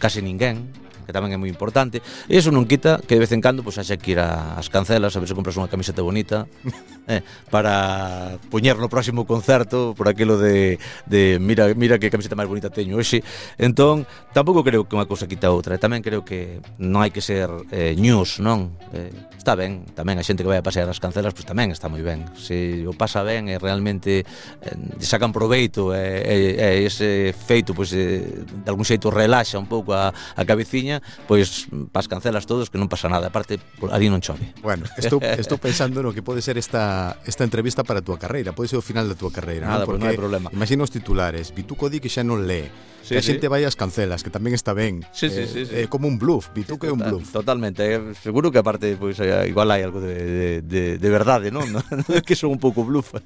[0.00, 0.72] case ninguén
[1.04, 2.00] que tamén é moi importante.
[2.26, 5.14] E eso non quita que de vez en cando pois haxa que ir ás cancelas
[5.14, 6.48] a ver se compras unha camiseta bonita
[7.08, 12.48] eh, para poñer no próximo concerto por aquilo de, de mira, mira que camiseta máis
[12.48, 13.22] bonita teño hoxe.
[13.60, 15.76] Entón, tampouco creo que unha cousa quita a outra.
[15.76, 18.74] E tamén creo que non hai que ser eh, news, non?
[18.92, 21.68] Eh, está ben, tamén a xente que vai a pasear as cancelas pois pues, tamén
[21.68, 22.24] está moi ben.
[22.38, 27.92] Se o pasa ben e realmente eh, sacan proveito e eh, eh, ese feito pois,
[27.92, 30.93] pues, eh, de algún xeito relaxa un pouco a, a cabeciña
[31.26, 33.58] Pois pas cancelas todos que non pasa nada, aparte
[33.90, 34.54] ali non chove.
[34.60, 38.52] Bueno, estou, estou pensando no que pode ser esta, esta entrevista para a túa carreira,
[38.52, 39.94] pode ser o final da túa carreira, nada, non?
[39.94, 40.48] Porque, pues non hai problema.
[40.52, 42.68] Imagina os titulares, Bituco di que xa non lee,
[43.02, 43.52] sí, que a xente sí.
[43.52, 45.04] vai ás cancelas, que tamén está ben.
[45.14, 45.72] Sí, sí, eh, sí, sí.
[45.72, 47.30] Eh, como un bluff, Bituco é un bluff.
[47.32, 51.08] Totalmente, eh, seguro que aparte pois pues, eh, igual hai algo de, de, de, de
[51.10, 51.66] verdade, non?
[52.26, 53.16] que son un pouco bluff.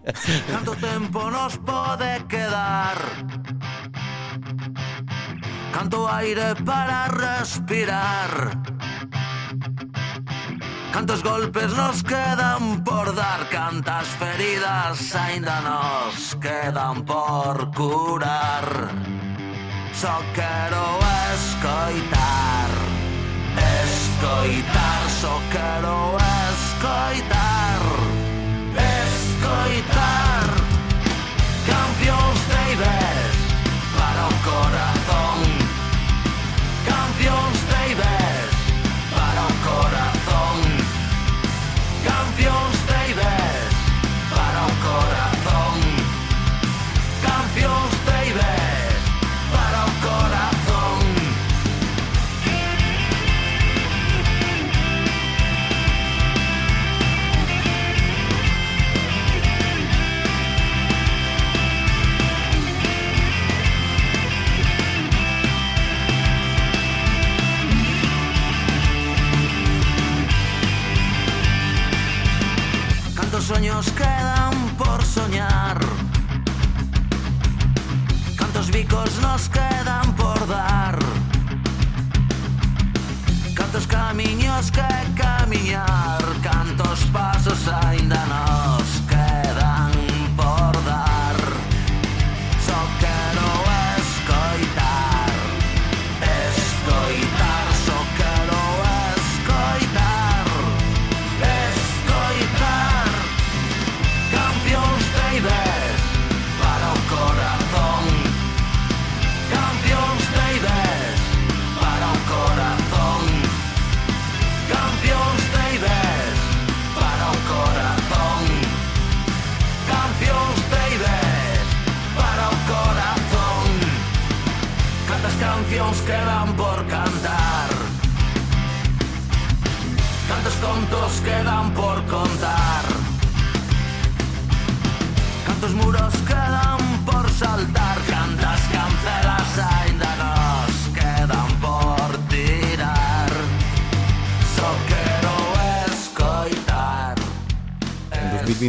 [0.47, 2.99] Canto tempo nos pode quedar
[5.79, 8.51] Canto aire para respirar.
[10.93, 18.91] Cantos golpes nos quedan por dar, cantas feridas aínda nos quedan por curar.
[19.93, 20.99] Só quero
[21.37, 22.71] escoitar,
[23.87, 26.17] escoitar, só quero
[26.51, 27.83] escoitar,
[29.07, 30.47] escoitar.
[31.71, 33.31] Campeóns de Iber
[33.97, 34.98] para o corazón.
[37.19, 37.58] canción.
[73.59, 75.81] sueños quedan por soñar?
[78.37, 80.97] ¿Cuántos bicos nos quedan por dar?
[83.57, 84.87] ¿Cantos camiños que
[85.21, 86.23] camiñar?
[86.41, 88.68] ¿Cantos pasos ainda non?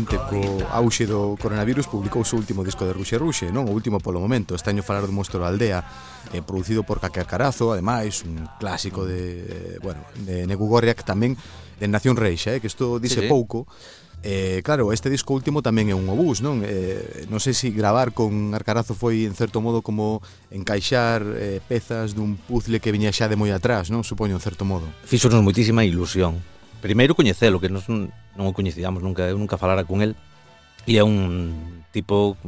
[0.06, 0.39] 2020 co
[0.72, 3.68] auxe do coronavirus publicou o seu último disco de Ruxe Ruxe, non?
[3.68, 5.84] O último polo momento, este año falar do Monstro da Aldea,
[6.32, 11.36] eh, producido por Cacacarazo, ademais, un clásico de, eh, bueno, de Negu Gorriak tamén
[11.80, 13.32] de Nación Reixa, eh, que isto dice sí, sí.
[13.32, 13.68] pouco,
[14.22, 16.60] Eh, claro, este disco último tamén é un obús, non?
[16.60, 20.20] Eh, non sei se si gravar con Arcarazo foi en certo modo como
[20.52, 24.04] encaixar eh, pezas dun puzzle que viña xa de moi atrás, non?
[24.04, 24.91] Supoño en certo modo.
[25.08, 26.43] Fíxonos moitísima ilusión
[26.82, 30.15] primeiro coñecelo, que nos, non o coñecíamos nunca, eu nunca falara con el,
[30.88, 32.39] e é un tipo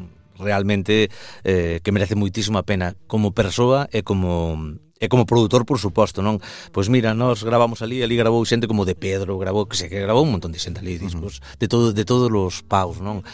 [0.41, 1.11] realmente
[1.43, 4.57] eh, que merece moitísima pena como persoa e como
[5.01, 6.38] e como produtor, por suposto, non?
[6.69, 9.97] Pois mira, nós gravamos ali, ali gravou xente como de Pedro, gravou, que se que
[9.97, 11.57] gravou un montón de xente ali, discos, uh -huh.
[11.57, 13.25] de todo de todos os paus, non?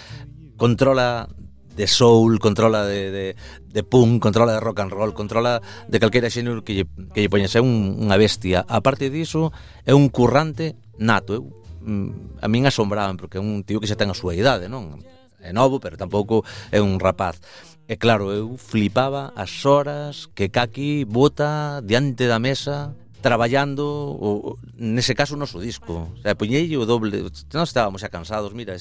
[0.55, 1.27] Controla
[1.75, 3.25] de soul, controla de, de,
[3.67, 7.29] de punk, controla de rock and roll, controla de calquera xénero que lle, que lle
[7.29, 8.63] poñas, un, unha bestia.
[8.65, 9.53] A parte diso,
[9.85, 11.33] é un currante nato.
[11.33, 11.43] Eu,
[11.81, 15.01] mm, a min asombraban, porque é un tío que xa ten a súa idade, non?
[15.39, 16.43] É novo, pero tampouco
[16.73, 17.39] é un rapaz.
[17.87, 22.91] E claro, eu flipaba as horas que Kaki bota diante da mesa
[23.21, 23.83] traballando
[24.19, 26.11] o, nese caso o noso disco.
[26.11, 27.23] O sea, poñei o doble,
[27.53, 28.75] nós estábamos xa cansados, mira,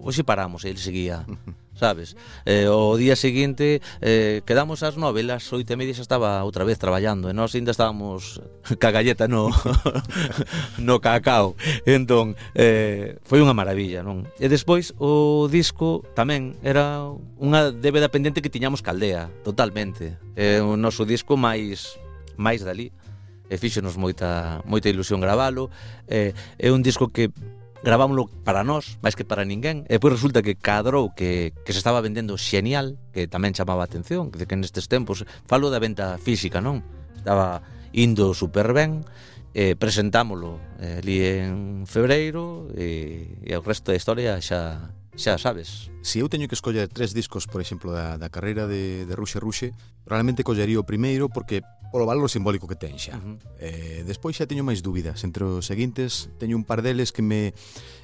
[0.00, 1.26] hoxe paramos, e ele seguía.
[1.76, 2.16] sabes?
[2.44, 6.64] Eh, o día seguinte eh, quedamos ás nove, as oito e media xa estaba outra
[6.64, 8.40] vez traballando e nós ainda estábamos
[8.80, 9.52] ca galleta no
[10.80, 11.54] no cacao.
[11.84, 14.24] Entón, eh, foi unha maravilla, non?
[14.40, 17.04] E despois o disco tamén era
[17.38, 20.16] unha débeda pendente que tiñamos caldea, totalmente.
[20.34, 22.00] É eh, o noso disco máis
[22.36, 22.92] máis dali
[23.46, 25.70] e fíxonos moita moita ilusión gravalo.
[26.08, 27.30] Eh, é un disco que
[27.82, 31.80] gravámoslo para nós, máis que para ninguén, e pois resulta que cadrou que, que se
[31.80, 36.16] estaba vendendo xenial, que tamén chamaba a atención, que, que nestes tempos, falo da venta
[36.16, 36.80] física, non?
[37.16, 37.60] Estaba
[37.92, 39.04] indo super ben,
[39.56, 45.88] eh, presentámolo eh, ali en febreiro e, e o resto da historia xa xa sabes.
[46.04, 49.40] Se eu teño que escoller tres discos, por exemplo, da, da carreira de, de Ruxe
[49.40, 49.72] Ruxe,
[50.06, 53.16] Realmente collería o primeiro porque polo valor simbólico que ten xa.
[53.16, 53.36] Uh -huh.
[53.58, 55.22] eh, despois xa teño máis dúbidas.
[55.24, 57.54] Entre os seguintes teño un par deles que me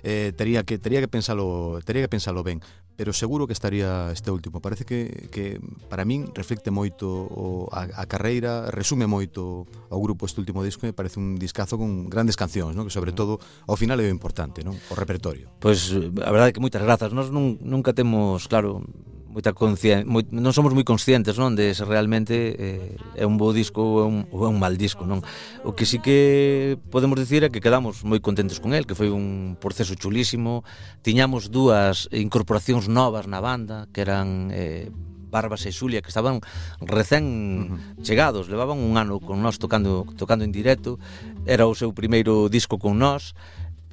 [0.02, 2.62] eh, tería que tería que pensalo, tería que pensalo ben,
[2.96, 4.60] pero seguro que estaría este último.
[4.60, 10.24] Parece que, que para min reflecte moito o, a, a carreira, resume moito ao grupo
[10.24, 12.86] este último disco, me parece un discazo con grandes cancións, non?
[12.86, 14.76] que sobre todo ao final é o importante, non?
[14.76, 15.50] o repertorio.
[15.58, 17.10] Pois pues, a verdade é que moitas grazas.
[17.12, 18.84] Nós nun, nunca temos, claro,
[19.32, 20.04] moita conscien...
[20.04, 20.22] moi...
[20.28, 24.06] non somos moi conscientes, non, de se realmente eh, é un bo disco ou é
[24.06, 25.24] un, ou é un mal disco, non.
[25.64, 29.08] O que sí que podemos dicir é que quedamos moi contentes con el, que foi
[29.08, 30.62] un proceso chulísimo.
[31.00, 34.92] Tiñamos dúas incorporacións novas na banda, que eran eh,
[35.32, 36.44] Barbas e Xulia que estaban
[36.84, 38.04] recén uh -huh.
[38.04, 41.00] chegados, levaban un ano con nós tocando tocando en directo,
[41.48, 43.32] era o seu primeiro disco con nós,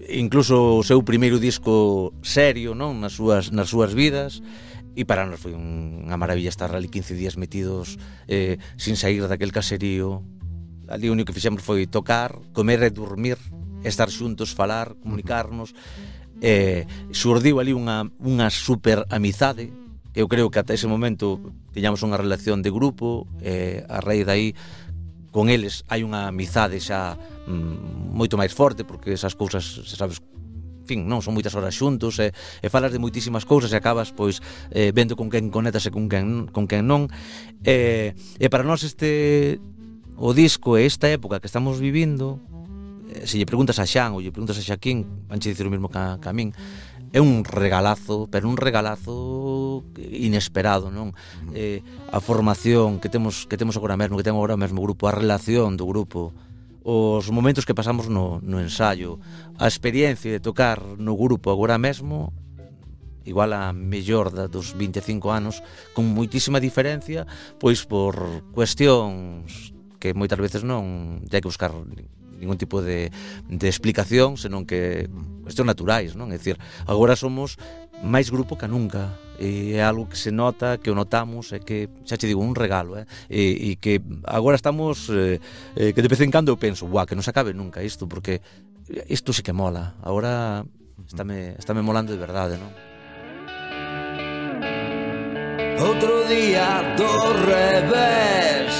[0.03, 4.43] incluso o seu primeiro disco serio, non, nas súas nas súas vidas.
[4.95, 9.53] E para nós foi unha maravilla estar ali 15 días metidos eh, sin sair daquel
[9.53, 10.25] caserío.
[10.89, 13.37] Ali o único que fixemos foi tocar, comer e dormir,
[13.85, 15.77] estar xuntos, falar, comunicarnos.
[16.41, 19.69] Eh, surdiu ali unha, unha super amizade,
[20.13, 21.39] que eu creo que ata ese momento
[21.71, 24.47] tiñamos unha relación de grupo, eh, a raíz de aí
[25.29, 27.13] con eles hai unha amizade xa
[27.45, 30.17] mm, moito máis forte, porque esas cousas, sabes,
[30.89, 34.41] fin, non son moitas horas xuntos e, e falas de moitísimas cousas e acabas pois
[34.73, 37.05] eh, vendo con quen conectas e con quen, con quen non.
[37.61, 39.61] E, e para nós este
[40.17, 42.41] o disco e esta época que estamos vivindo
[43.13, 45.93] eh, se lle preguntas a Xan ou lle preguntas a Xaquín vanche dicir o mesmo
[45.93, 46.49] ca, ca min
[47.11, 51.17] é un regalazo, pero un regalazo inesperado, non?
[51.57, 51.81] Eh,
[52.13, 55.13] a formación que temos que temos agora mesmo, que temos agora mesmo o grupo, a
[55.13, 56.37] relación do grupo,
[56.89, 59.21] os momentos que pasamos no, no ensaio,
[59.61, 62.33] a experiencia de tocar no grupo agora mesmo
[63.29, 65.61] igual a mellor da dos 25 anos
[65.93, 67.29] con moitísima diferencia
[67.61, 68.17] pois por
[68.57, 69.69] cuestións
[70.01, 71.69] que moitas veces non hai que buscar
[72.39, 73.11] ningún tipo de,
[73.51, 75.11] de explicación, senón que
[75.43, 76.31] cuestións naturais, non?
[76.31, 76.55] É dicir,
[76.87, 77.59] agora somos
[78.03, 79.11] máis grupo que nunca.
[79.39, 82.59] E é algo que se nota, que o notamos é que, xa te digo, un
[82.59, 83.07] regalo eh?
[83.31, 85.39] e, e que agora estamos eh,
[85.79, 88.03] eh, que de vez en cando eu penso, guau, que non se acabe nunca isto,
[88.03, 88.43] porque
[89.07, 89.95] isto sí que mola.
[90.03, 90.67] Agora
[91.07, 92.71] estáme, estáme molando de verdade, non?
[95.79, 97.07] Outro día do
[97.47, 98.75] revés.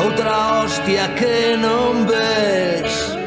[0.00, 3.19] Outra hostia que non ves.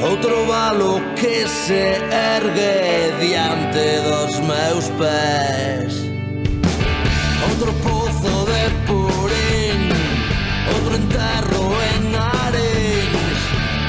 [0.00, 6.08] Outro valo que se ergue diante dos meus pés.
[7.50, 9.90] Outro pozo de Purín
[10.74, 13.40] Outro enterro en Ares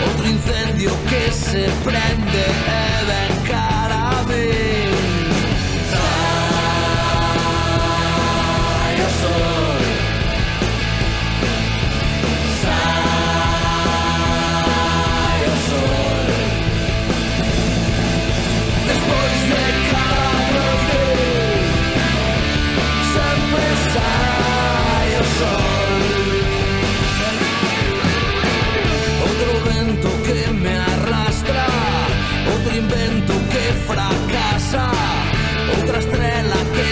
[0.08, 3.39] Outro incendio que se prende e ven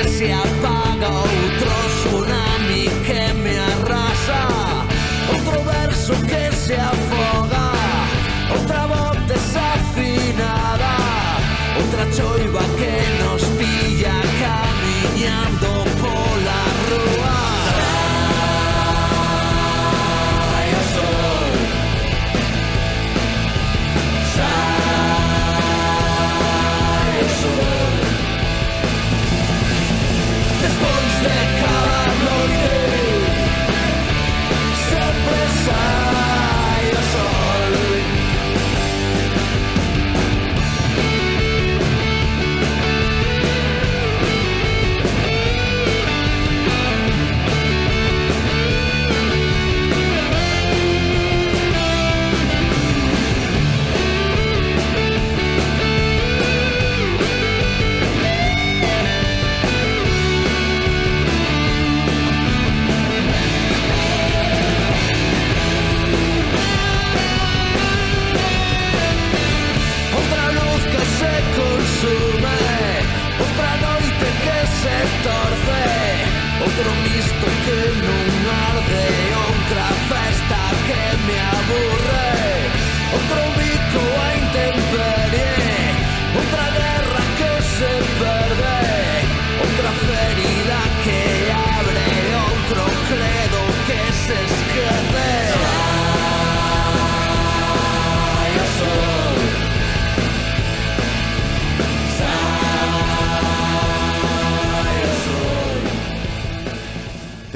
[0.08, 4.42] se apaga outro tsunami que me arrasa.
[5.34, 7.72] Outro verso que se afoga.
[8.56, 10.92] Outra voz desafinada.
[11.80, 13.37] Outra choiva que non
[72.08, 72.58] presume
[73.40, 76.07] un prado y te que se torce.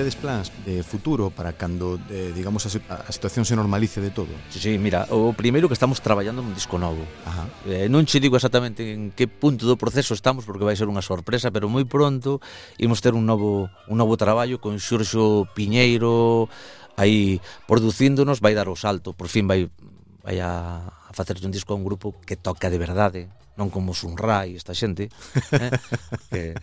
[0.01, 2.69] tedes plans de futuro para cando, eh, digamos, a,
[3.05, 4.33] a situación se normalice de todo?
[4.49, 7.05] Sí, sí, mira, o primeiro que estamos traballando nun disco novo.
[7.21, 7.45] Ajá.
[7.69, 11.05] Eh, non che digo exactamente en que punto do proceso estamos porque vai ser unha
[11.05, 12.41] sorpresa, pero moi pronto
[12.81, 16.49] imos ter un novo un novo traballo con Xurxo Piñeiro
[16.97, 17.37] aí
[17.69, 19.69] producíndonos vai dar o salto, por fin vai
[20.25, 23.29] vai a, a facer un disco a un grupo que toca de verdade,
[23.61, 25.13] non como Sunrai, esta xente,
[25.53, 25.69] eh,
[26.33, 26.57] que,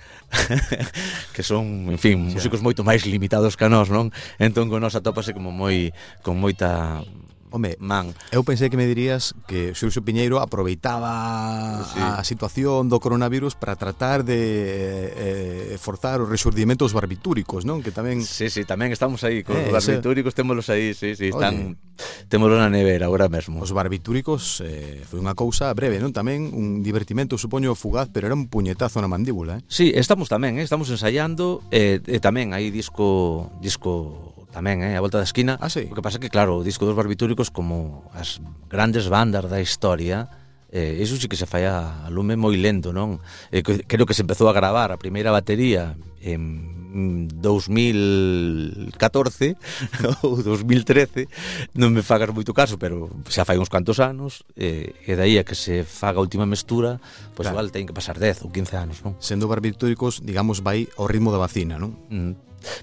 [1.38, 4.10] que son, en fin, músicos moito máis limitados que a nós, non?
[4.42, 5.94] Entón, con nós atópase como moi,
[6.26, 7.06] con moita
[7.50, 8.12] Home, man.
[8.30, 12.00] Eu pensei que me dirías que Xurxo Piñeiro aproveitaba sí.
[12.00, 17.80] a situación do coronavirus para tratar de eh, forzar os resurdimentos barbitúricos, non?
[17.80, 20.38] Que tamén Sí, sí, tamén estamos aí con eh, os barbitúricos, ese...
[20.38, 21.80] témolos aí, sí, sí, están
[22.28, 23.64] témolos na nevera agora mesmo.
[23.64, 26.12] Os barbitúricos eh, foi unha cousa breve, non?
[26.12, 29.62] Tamén un divertimento, supoño, fugaz, pero era un puñetazo na mandíbula, eh?
[29.66, 30.64] Sí, estamos tamén, eh?
[30.64, 34.27] estamos ensaiando eh, e eh, tamén hai disco disco
[34.58, 35.54] tamén, eh, a volta da esquina.
[35.62, 35.86] Ah, sí?
[35.86, 40.26] O que pasa que, claro, o disco dos barbitúricos como as grandes bandas da historia,
[40.74, 43.22] eh, iso sí que se fai a lume moi lento, non?
[43.54, 49.56] Eh, creo que se empezou a gravar a primeira batería en Mm, mm, 2014
[50.24, 51.28] ou 2013
[51.76, 55.36] non me fagas moito caso pero xa fai uns cantos anos eh, e, e daí
[55.38, 56.98] a que se faga a última mestura
[57.36, 57.60] pois claro.
[57.60, 59.14] igual ten que pasar 10 ou 15 anos non?
[59.20, 61.92] Sendo barbitúricos, digamos, vai ao ritmo da vacina non?
[62.08, 62.32] Mm.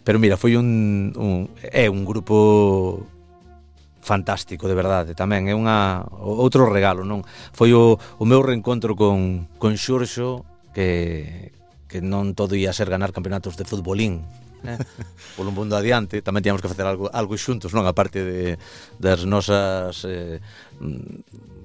[0.08, 3.04] Pero mira, foi un, un é un grupo
[4.06, 7.26] fantástico, de verdade, tamén é unha outro regalo, non?
[7.52, 11.52] Foi o, o meu reencontro con con Xurxo que
[11.88, 14.26] que non todo ia ser ganar campeonatos de futbolín
[14.66, 14.80] eh?
[15.38, 18.58] polo mundo adiante tamén tiñamos que facer algo, algo xuntos non a parte de,
[18.98, 20.42] das nosas eh,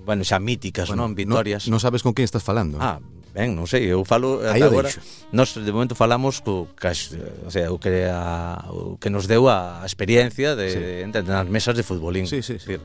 [0.04, 3.00] bueno, xa míticas bueno, non vitorias non, non sabes con quen estás falando ah,
[3.30, 4.90] Ben, non sei, eu falo Aí agora.
[5.30, 7.14] Nós de momento falamos co cas,
[7.46, 10.82] o sea, o que a, o que nos deu a experiencia de, sí.
[10.82, 12.26] de, de nas mesas de futbolín.
[12.26, 12.74] Sí, sí, sí.
[12.74, 12.82] Decir,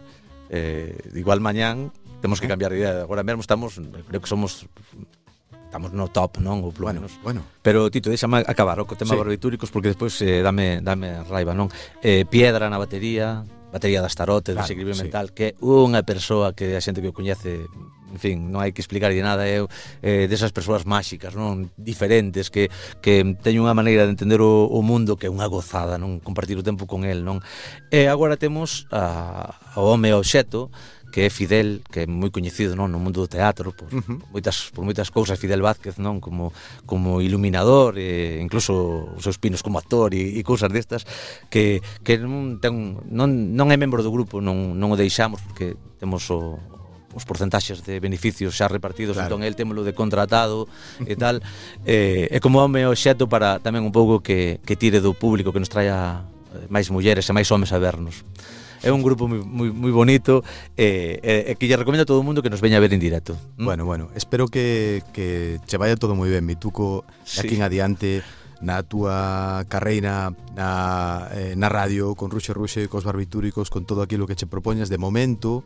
[0.54, 1.90] eh, igual mañán
[2.22, 3.02] temos que cambiar de idea.
[3.02, 4.70] Agora mesmo estamos, creo que somos
[5.76, 6.64] estamos no top, non?
[6.64, 7.20] Ou polo bueno, menos.
[7.20, 7.44] Bueno.
[7.60, 9.20] Pero Tito, déxame acabar o co tema sí.
[9.20, 11.68] barbitúricos porque despois eh, dame dame raiva, non?
[12.00, 13.44] Eh, piedra na batería,
[13.76, 15.04] batería das tarotes, claro, desequilibrio sí.
[15.04, 17.68] mental, que unha persoa que a xente que o coñece
[18.16, 19.68] en fin, non hai que explicarlle nada, eu
[20.00, 22.72] eh, desas persoas máxicas, non diferentes que
[23.04, 26.56] que teñen unha maneira de entender o, o mundo que é unha gozada, non compartir
[26.56, 27.44] o tempo con el, non.
[27.92, 30.72] E agora temos a, o home obxeto
[31.16, 34.20] que é Fidel, que é moi coñecido non no mundo do teatro por, uh -huh.
[34.20, 36.52] por moitas por moitas cousas Fidel Vázquez, non, como
[36.84, 41.08] como iluminador e incluso os seus pinos como actor e, e cousas destas
[41.48, 45.80] que que non ten non non é membro do grupo, non non o deixamos porque
[46.04, 46.60] temos o
[47.16, 49.40] os porcentaxes de beneficios xa repartidos, claro.
[49.40, 50.68] entón el témolo de contratado
[51.08, 51.40] e tal,
[51.88, 55.56] eh, e como home o xeto para tamén un pouco que, que tire do público,
[55.56, 56.28] que nos traia
[56.68, 58.28] máis mulleres e máis homes a vernos.
[58.86, 60.46] É un grupo moi, moi, moi bonito
[60.78, 62.94] e eh, eh, que lle recomendo a todo o mundo que nos veña a ver
[62.94, 63.34] en directo.
[63.58, 63.66] Mm?
[63.66, 67.42] Bueno, bueno, espero que, que che vaya todo moi ben, Mituco, sí.
[67.42, 68.22] aquí en adiante
[68.62, 74.30] na túa carreira na, eh, na radio con Ruxe Ruxe, cos barbitúricos, con todo aquilo
[74.30, 75.66] que che propoñas de momento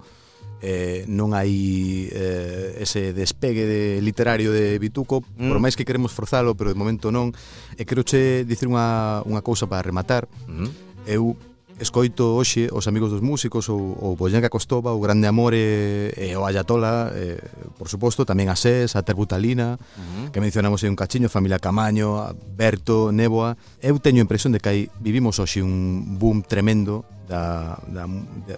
[0.59, 5.47] eh, non hai eh, ese despegue de literario de Bituco, mm.
[5.47, 7.31] por máis que queremos forzalo, pero de momento non.
[7.79, 10.27] E quero che dicir unha, unha cousa para rematar.
[10.47, 10.67] Mm.
[11.07, 11.39] Eu
[11.79, 16.45] escoito hoxe os amigos dos músicos ou, o Boyanka Costova, o Grande Amore e, o
[16.45, 17.39] Ayatola, e,
[17.79, 20.25] por suposto, tamén a SES, a Terbutalina, uh -huh.
[20.31, 23.55] que mencionamos aí un cachiño, Familia Camaño, Berto, Néboa.
[23.79, 28.05] Eu teño a impresión de que aí vivimos hoxe un boom tremendo da, da,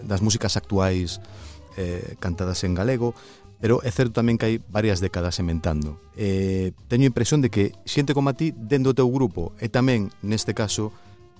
[0.01, 1.22] das músicas actuais
[1.78, 3.13] eh, cantadas en galego,
[3.61, 6.01] pero é certo tamén que hai varias décadas sementando.
[6.17, 9.69] Eh, teño a impresión de que xente como a ti, dentro do teu grupo, e
[9.69, 10.89] tamén, neste caso,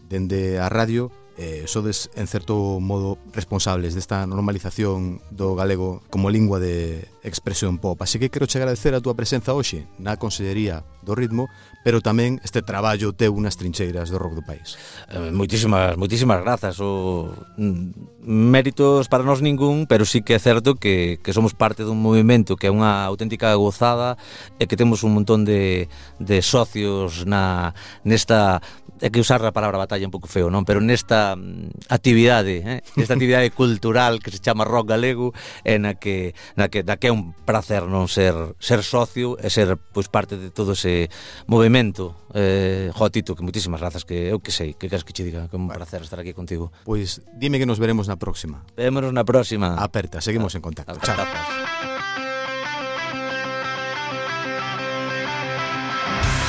[0.05, 1.09] dende a radio,
[1.41, 8.01] eh, sodes en certo modo responsables desta normalización do galego como lingua de, Expresión Pop.
[8.01, 11.49] Así que quero che agradecer a túa presenza hoxe na Consellería do Ritmo,
[11.86, 14.78] pero tamén este traballo teu nas trincheiras do rock do país.
[15.09, 16.78] Eh, moitísimas, moitísimas grazas.
[16.82, 21.86] O mm, méritos para nós ningún, pero sí que é certo que, que somos parte
[21.86, 24.17] dun movimento que é unha auténtica gozada
[24.57, 27.74] e que temos un montón de, de socios na
[28.05, 28.61] nesta
[29.01, 30.61] é que usar a palabra batalla un pouco feo, non?
[30.61, 32.80] Pero nesta mm, actividade, eh?
[32.93, 35.34] nesta actividade cultural que se chama rock galego,
[35.65, 39.51] e na que na que, na que é un placer non ser ser socio e
[39.51, 41.12] ser pois parte de todo ese
[41.45, 42.16] movimento.
[42.32, 45.51] Eh, jo, Tito, que moitísimas grazas, que eu que sei, que queres que che diga,
[45.51, 46.72] que é un placer estar aquí contigo.
[46.88, 48.64] Pois dime que nos veremos na próxima.
[48.80, 49.76] Vémonos na próxima.
[49.76, 50.95] Aperta, seguimos a, en contacto.
[51.03, 51.20] Chao.
[51.20, 51.28] Chao.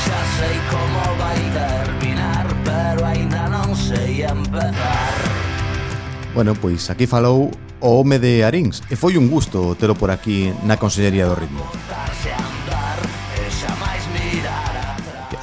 [0.06, 5.11] Xa sei como vai terminar, pero ainda non sei empezar.
[6.34, 10.48] Bueno, pois aquí falou o home de Arins e foi un gusto telo por aquí
[10.64, 11.60] na Consellería do Ritmo.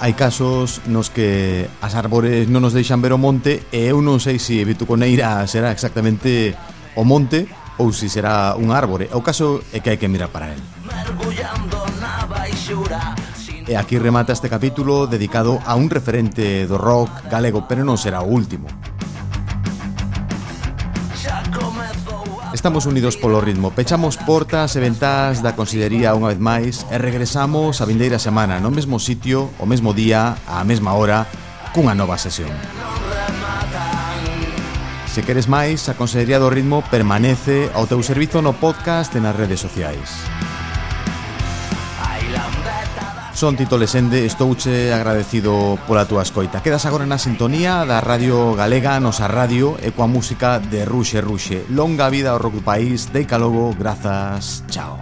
[0.01, 4.17] Hai casos nos que as árbores non nos deixan ver o monte e eu non
[4.17, 6.57] sei se Vituconeira será exactamente
[6.97, 7.45] o monte
[7.77, 9.13] ou se será un árbore.
[9.13, 10.61] O caso é que hai que mirar para él.
[13.69, 18.25] E aquí remata este capítulo dedicado a un referente do rock galego, pero non será
[18.25, 18.65] o último.
[22.53, 23.69] Estamos unidos polo ritmo.
[23.69, 28.73] Pechamos portas e ventás da consellería unha vez máis E regresamos a vindeira semana no
[28.73, 31.29] mesmo sitio, o mesmo día, á mesma hora
[31.69, 32.49] Cunha nova sesión.
[35.05, 39.37] Se queres máis, a Consellería do Ritmo permanece ao teu servizo no podcast e nas
[39.37, 40.25] redes sociais.
[43.39, 46.59] Son Tito Lesende, estouche agradecido pola túa escoita.
[46.59, 51.63] Quedas agora na sintonía da Radio Galega, nosa radio, e coa música de Ruxe Ruxe.
[51.71, 54.99] Longa vida ao rock do país, deica logo, grazas, chao.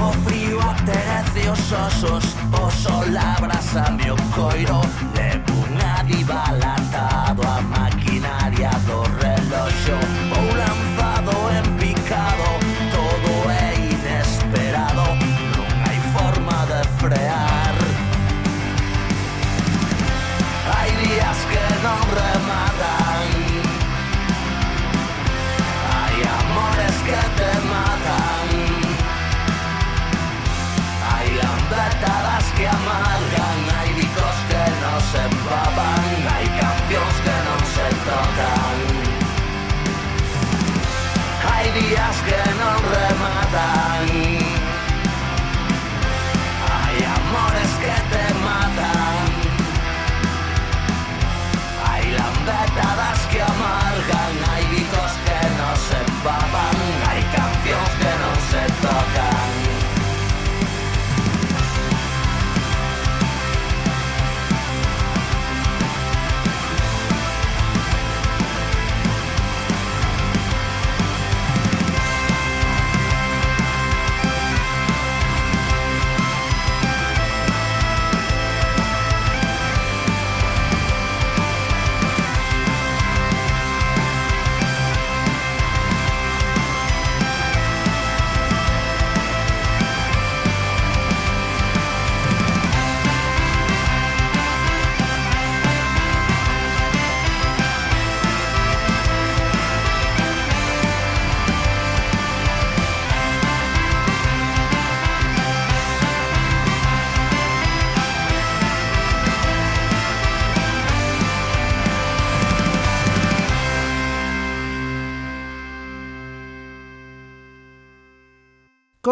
[0.00, 4.80] O frío aterece os osos, o sol abrasa meu coiro,
[5.12, 9.25] levo unha diva latado a maquinaria do rei.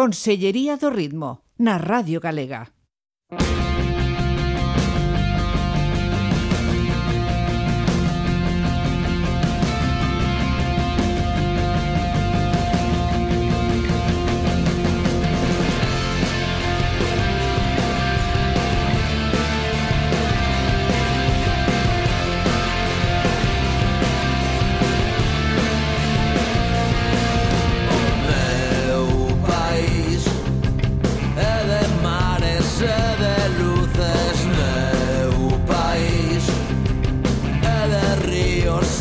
[0.05, 2.69] Consellería do Ritmo, na Radio Galega.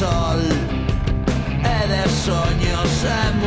[0.00, 0.40] sol.
[1.62, 3.39] E del sogno sempre.